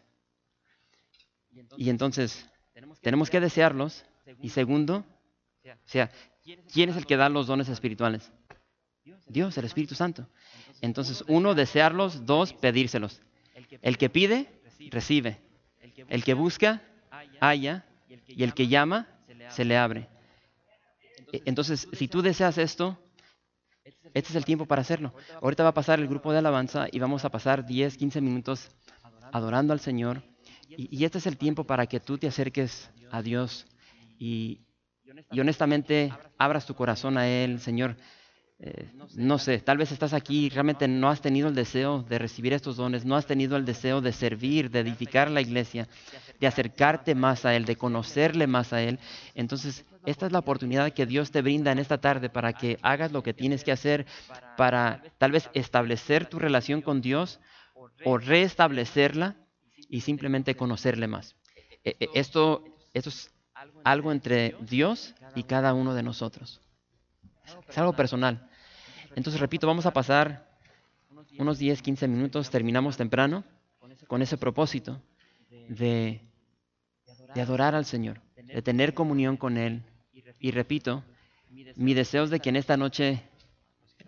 Y 1.77 1.91
entonces, 1.91 2.49
tenemos 3.01 3.31
que 3.31 3.41
desearlos. 3.41 4.05
Y 4.41 4.51
segundo, 4.51 5.05
o 5.65 5.89
sea, 5.89 6.11
¿quién 6.73 6.91
es 6.91 6.97
el 6.97 7.07
que 7.07 7.17
da 7.17 7.29
los 7.29 7.47
dones 7.47 7.69
espirituales? 7.69 8.33
Dios, 9.27 9.57
el 9.59 9.65
Espíritu 9.65 9.95
Santo. 9.95 10.29
Entonces, 10.81 11.25
uno, 11.29 11.55
desearlos, 11.55 12.27
dos, 12.27 12.53
pedírselos. 12.53 13.21
El 13.83 13.99
que 13.99 14.09
pide, 14.09 14.49
recibe. 14.91 15.41
El 16.09 16.25
que 16.25 16.35
busca, 16.35 16.83
halla. 17.41 17.85
Y 18.27 18.43
el 18.43 18.55
que 18.55 18.69
llama, 18.69 19.09
se 19.51 19.65
le 19.65 19.77
abre. 19.77 20.09
E, 21.33 21.43
entonces, 21.45 21.89
si 21.93 22.09
tú 22.09 22.23
deseas 22.23 22.59
esto, 22.59 22.99
este 24.15 24.31
es 24.31 24.35
el 24.37 24.45
tiempo 24.45 24.67
para 24.67 24.83
hacerlo. 24.83 25.15
Ahorita 25.43 25.63
va 25.63 25.71
a 25.71 25.75
pasar 25.75 26.01
el 26.01 26.09
grupo 26.09 26.33
de 26.33 26.39
alabanza 26.39 26.87
y 26.91 26.99
vamos 26.99 27.25
a 27.25 27.31
pasar 27.31 27.67
10, 27.67 27.97
15 27.97 28.21
minutos 28.21 28.71
adorando 29.33 29.73
al 29.73 29.81
Señor. 29.81 30.23
Y, 30.77 31.05
este 31.05 31.19
es 31.19 31.27
el 31.27 31.37
tiempo 31.37 31.65
para 31.65 31.87
que 31.87 32.01
tú 32.01 32.19
te 32.19 32.27
acerques 32.27 32.91
a 33.11 33.23
Dios 33.23 33.67
y, 34.19 34.61
y 35.31 35.41
honestamente 35.41 36.13
abras 36.39 36.67
tu 36.67 36.75
corazón 36.75 37.19
a 37.19 37.29
Él, 37.29 37.61
Señor. 37.61 37.97
Eh, 38.61 38.89
no 39.17 39.39
sé, 39.39 39.59
tal 39.59 39.79
vez 39.79 39.91
estás 39.91 40.15
aquí 40.15 40.47
y 40.47 40.49
realmente 40.49 40.87
no 40.87 41.11
has 41.11 41.21
tenido 41.21 41.49
el 41.49 41.55
deseo 41.55 42.03
de 42.03 42.19
recibir 42.19 42.53
estos 42.53 42.77
dones, 42.77 43.05
no 43.05 43.17
has 43.17 43.27
tenido 43.27 43.57
el 43.57 43.65
deseo 43.65 44.01
de 44.01 44.13
servir, 44.13 44.71
de 44.71 44.81
edificar 44.81 45.31
la 45.31 45.41
iglesia, 45.41 45.89
de 46.39 46.47
acercarte 46.47 47.15
más 47.17 47.45
a 47.45 47.55
Él, 47.57 47.65
de 47.65 47.77
conocerle 47.77 48.47
más 48.47 48.73
a 48.73 48.81
Él. 48.81 49.01
Entonces, 49.35 49.85
esta 50.07 50.27
es 50.27 50.33
la 50.33 50.39
oportunidad 50.39 50.93
que 50.93 51.05
Dios 51.05 51.33
te 51.33 51.43
brinda 51.43 51.73
en 51.73 51.81
esta 51.81 51.99
tarde 51.99 52.31
para 52.31 52.53
que 52.53 52.79
hagas 52.81 53.11
lo 53.11 53.23
que 53.23 53.35
tienes 53.35 53.65
que 53.65 53.73
hacer 53.73 54.07
para 54.57 55.03
tal 55.19 55.33
vez 55.33 55.51
establecer 55.53 56.27
tu 56.27 56.39
relación 56.39 56.81
con 56.81 57.01
Dios 57.01 57.41
o 58.05 58.19
restablecerla 58.19 59.37
y 59.95 60.01
simplemente 60.01 60.57
conocerle 60.57 61.07
más. 61.07 61.37
E, 61.85 61.95
e, 62.01 62.09
esto, 62.15 62.65
esto 62.95 63.11
es 63.11 63.31
algo 63.85 64.11
entre 64.11 64.57
Dios 64.61 65.15
y 65.37 65.45
cada 65.45 65.73
uno 65.73 65.95
de 65.95 66.03
nosotros. 66.03 66.61
Es 67.69 67.79
algo 67.79 67.93
personal. 67.93 68.51
Entonces, 69.15 69.41
repito, 69.41 69.69
vamos 69.69 69.87
a 69.87 69.93
pasar 69.93 70.51
unos 71.39 71.59
10, 71.59 71.81
15 71.81 72.09
minutos, 72.09 72.51
terminamos 72.51 72.97
temprano 72.97 73.45
con 74.09 74.21
ese 74.21 74.37
propósito 74.37 75.01
de, 75.69 76.21
de 77.33 77.41
adorar 77.41 77.77
al 77.77 77.85
Señor, 77.85 78.21
de 78.35 78.63
tener 78.63 78.95
comunión 78.95 79.37
con 79.37 79.57
Él. 79.57 79.85
Y 80.41 80.51
repito, 80.51 81.05
mi 81.77 81.95
deseo 81.95 82.25
es 82.25 82.31
de 82.31 82.41
que 82.41 82.49
en 82.49 82.57
esta 82.57 82.77
noche 82.77 83.23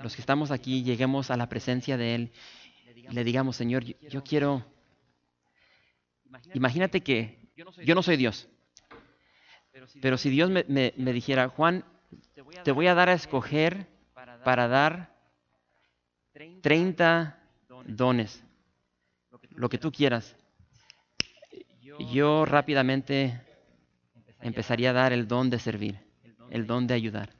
los 0.02 0.16
que 0.16 0.20
estamos 0.20 0.50
aquí 0.50 0.82
lleguemos 0.82 1.30
a 1.30 1.36
la 1.36 1.48
presencia 1.48 1.96
de 1.96 2.16
Él 2.16 2.32
y 3.08 3.14
le 3.14 3.22
digamos, 3.22 3.54
Señor, 3.54 3.84
yo, 3.84 4.24
quiero... 4.24 4.64
Imagínate 6.54 7.00
que 7.02 7.38
yo 7.54 7.94
no 7.94 8.02
soy 8.02 8.16
Dios, 8.16 8.48
pero 10.00 10.18
si 10.18 10.30
Dios 10.30 10.50
me, 10.50 10.64
me 10.68 11.12
dijera, 11.12 11.48
Juan, 11.48 11.84
te 12.64 12.72
voy 12.72 12.86
a 12.86 12.94
dar 12.94 13.08
a 13.08 13.14
escoger 13.14 13.86
para 14.44 14.68
dar 14.68 15.14
30 16.62 17.38
dones, 17.86 18.42
lo 19.50 19.68
que 19.68 19.78
tú 19.78 19.90
quieras. 19.90 20.36
Yo 22.12 22.44
rápidamente 22.44 23.40
empezaría 24.40 24.90
a 24.90 24.92
dar 24.92 25.12
el 25.12 25.26
don 25.26 25.50
de 25.50 25.58
servir, 25.58 25.98
el 26.50 26.66
don 26.66 26.86
de 26.86 26.94
ayudar. 26.94 27.30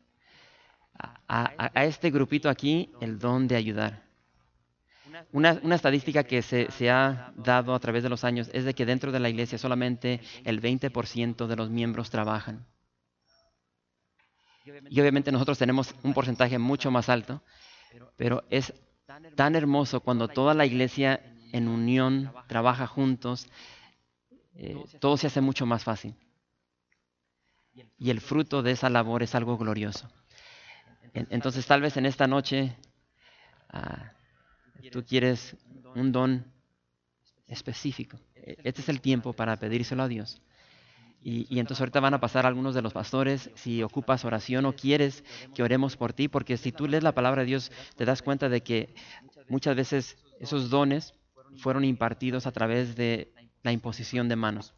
A, 1.29 1.85
este 1.85 2.11
grupito 2.11 2.49
aquí, 2.49 2.91
el 3.01 3.19
don 3.19 3.49
de 3.49 3.57
ayudar. 3.57 4.06
Una, 5.33 5.75
estadística 5.75 6.25
que 6.25 6.43
se, 6.43 6.71
se, 6.71 6.91
ha 6.91 7.33
dado 7.37 7.75
a 7.75 7.81
través 7.81 8.03
de 8.03 8.09
los 8.09 8.25
años 8.25 8.51
es 8.53 8.65
de 8.65 8.75
que 8.75 8.87
dentro 8.87 9.13
de 9.13 9.21
la 9.21 9.29
iglesia 9.29 9.59
solamente 9.59 10.21
el 10.45 10.61
20% 10.61 11.47
de 11.47 11.57
los 11.57 11.71
miembros 11.71 12.11
trabajan. 12.11 12.67
Y 14.91 15.01
obviamente 15.01 15.31
nosotros 15.31 15.59
tenemos 15.59 15.95
un 16.03 16.13
porcentaje 16.13 16.59
mucho 16.59 16.91
más 16.91 17.09
alto, 17.09 17.43
pero 18.17 18.45
es 18.51 18.75
tan 19.37 19.55
hermoso 19.55 20.01
cuando 20.01 20.29
toda 20.29 20.55
la 20.55 20.67
iglesia 20.67 21.21
en 21.53 21.69
unión 21.69 22.33
trabaja 22.49 22.87
juntos, 22.87 23.47
eh, 24.55 24.77
todo 25.01 25.17
se 25.17 25.29
hace 25.29 25.41
mucho 25.41 25.67
más 25.67 25.85
fácil. 25.85 26.15
Y 27.99 28.11
el 28.11 28.21
fruto 28.21 28.63
de 28.63 28.73
esa 28.73 28.91
labor 28.91 29.23
es 29.23 29.35
algo 29.35 29.57
glorioso. 29.57 30.11
Entonces 31.13 31.65
tal 31.67 31.81
vez 31.81 31.97
en 31.97 32.05
esta 32.05 32.27
noche 32.27 32.77
ah, 33.71 34.13
tú 34.91 35.05
quieres 35.05 35.57
un 35.95 36.13
don 36.13 36.45
específico. 37.47 38.19
E, 38.35 38.57
este 38.65 38.81
es 38.81 38.89
el 38.89 39.01
tiempo 39.01 39.33
para 39.33 39.57
pedírselo 39.57 40.03
a 40.03 40.09
Dios. 40.09 40.41
Y, 41.29 41.59
entonces 41.59 41.81
ahorita 41.81 41.99
van 41.99 42.15
a 42.15 42.21
pasar 42.21 42.47
algunos 42.47 42.73
de 42.77 42.83
los 42.83 42.93
pastores, 42.93 43.51
si 43.57 43.83
ocupas 43.83 44.25
oración 44.25 44.65
o 44.65 44.77
quieres 44.77 45.25
que 45.57 45.65
oremos 45.65 45.97
por 45.97 46.13
ti, 46.13 46.29
porque 46.29 46.57
si 46.57 46.71
tú 46.71 46.87
lees 46.87 47.03
la 47.03 47.17
palabra 47.17 47.43
de 47.43 47.47
Dios, 47.47 47.73
te 47.97 48.05
das 48.05 48.23
cuenta 48.23 48.49
de 48.49 48.61
que 48.61 48.95
muchas 49.49 49.75
veces 49.75 50.17
esos 50.39 50.71
dones 50.71 51.15
fueron 51.57 51.85
impartidos 51.85 52.47
a 52.47 52.53
través 52.53 52.95
de 52.95 53.33
la 53.65 53.73
imposición 53.73 54.29
de 54.29 54.37
manos. 54.37 54.73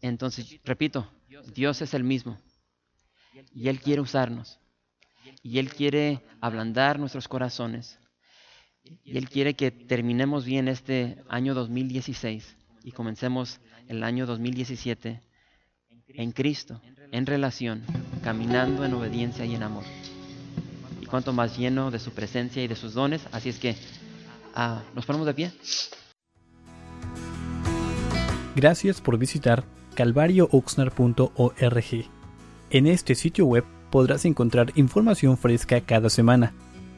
Entonces, 0.00 0.60
repito, 0.64 1.12
Dios 1.54 1.82
es 1.82 1.92
el 1.92 2.02
mismo 2.02 2.38
y 3.52 3.68
Él 3.68 3.80
quiere 3.80 4.00
usarnos 4.00 4.58
y 5.42 5.58
Él 5.58 5.74
quiere 5.74 6.22
ablandar 6.40 6.98
nuestros 6.98 7.28
corazones 7.28 7.98
y 9.04 9.16
Él 9.16 9.28
quiere 9.28 9.54
que 9.54 9.70
terminemos 9.70 10.44
bien 10.44 10.68
este 10.68 11.18
año 11.28 11.54
2016 11.54 12.56
y 12.84 12.92
comencemos 12.92 13.60
el 13.88 14.02
año 14.02 14.26
2017 14.26 15.20
en 16.08 16.32
Cristo, 16.32 16.80
en 17.12 17.26
relación, 17.26 17.82
caminando 18.22 18.84
en 18.84 18.94
obediencia 18.94 19.44
y 19.44 19.54
en 19.54 19.62
amor. 19.62 19.84
Y 21.00 21.06
cuanto 21.06 21.32
más 21.32 21.56
lleno 21.56 21.90
de 21.90 21.98
su 21.98 22.12
presencia 22.12 22.62
y 22.62 22.68
de 22.68 22.76
sus 22.76 22.94
dones, 22.94 23.22
así 23.32 23.48
es 23.48 23.58
que 23.58 23.76
ah, 24.54 24.82
nos 24.94 25.06
ponemos 25.06 25.26
de 25.26 25.34
pie. 25.34 25.52
Gracias 28.54 29.00
por 29.00 29.18
visitar 29.18 29.64
calvariooxnar.org. 29.94 32.10
En 32.70 32.86
este 32.86 33.14
sitio 33.14 33.46
web 33.46 33.64
podrás 33.90 34.24
encontrar 34.24 34.72
información 34.76 35.36
fresca 35.36 35.80
cada 35.80 36.10
semana, 36.10 36.52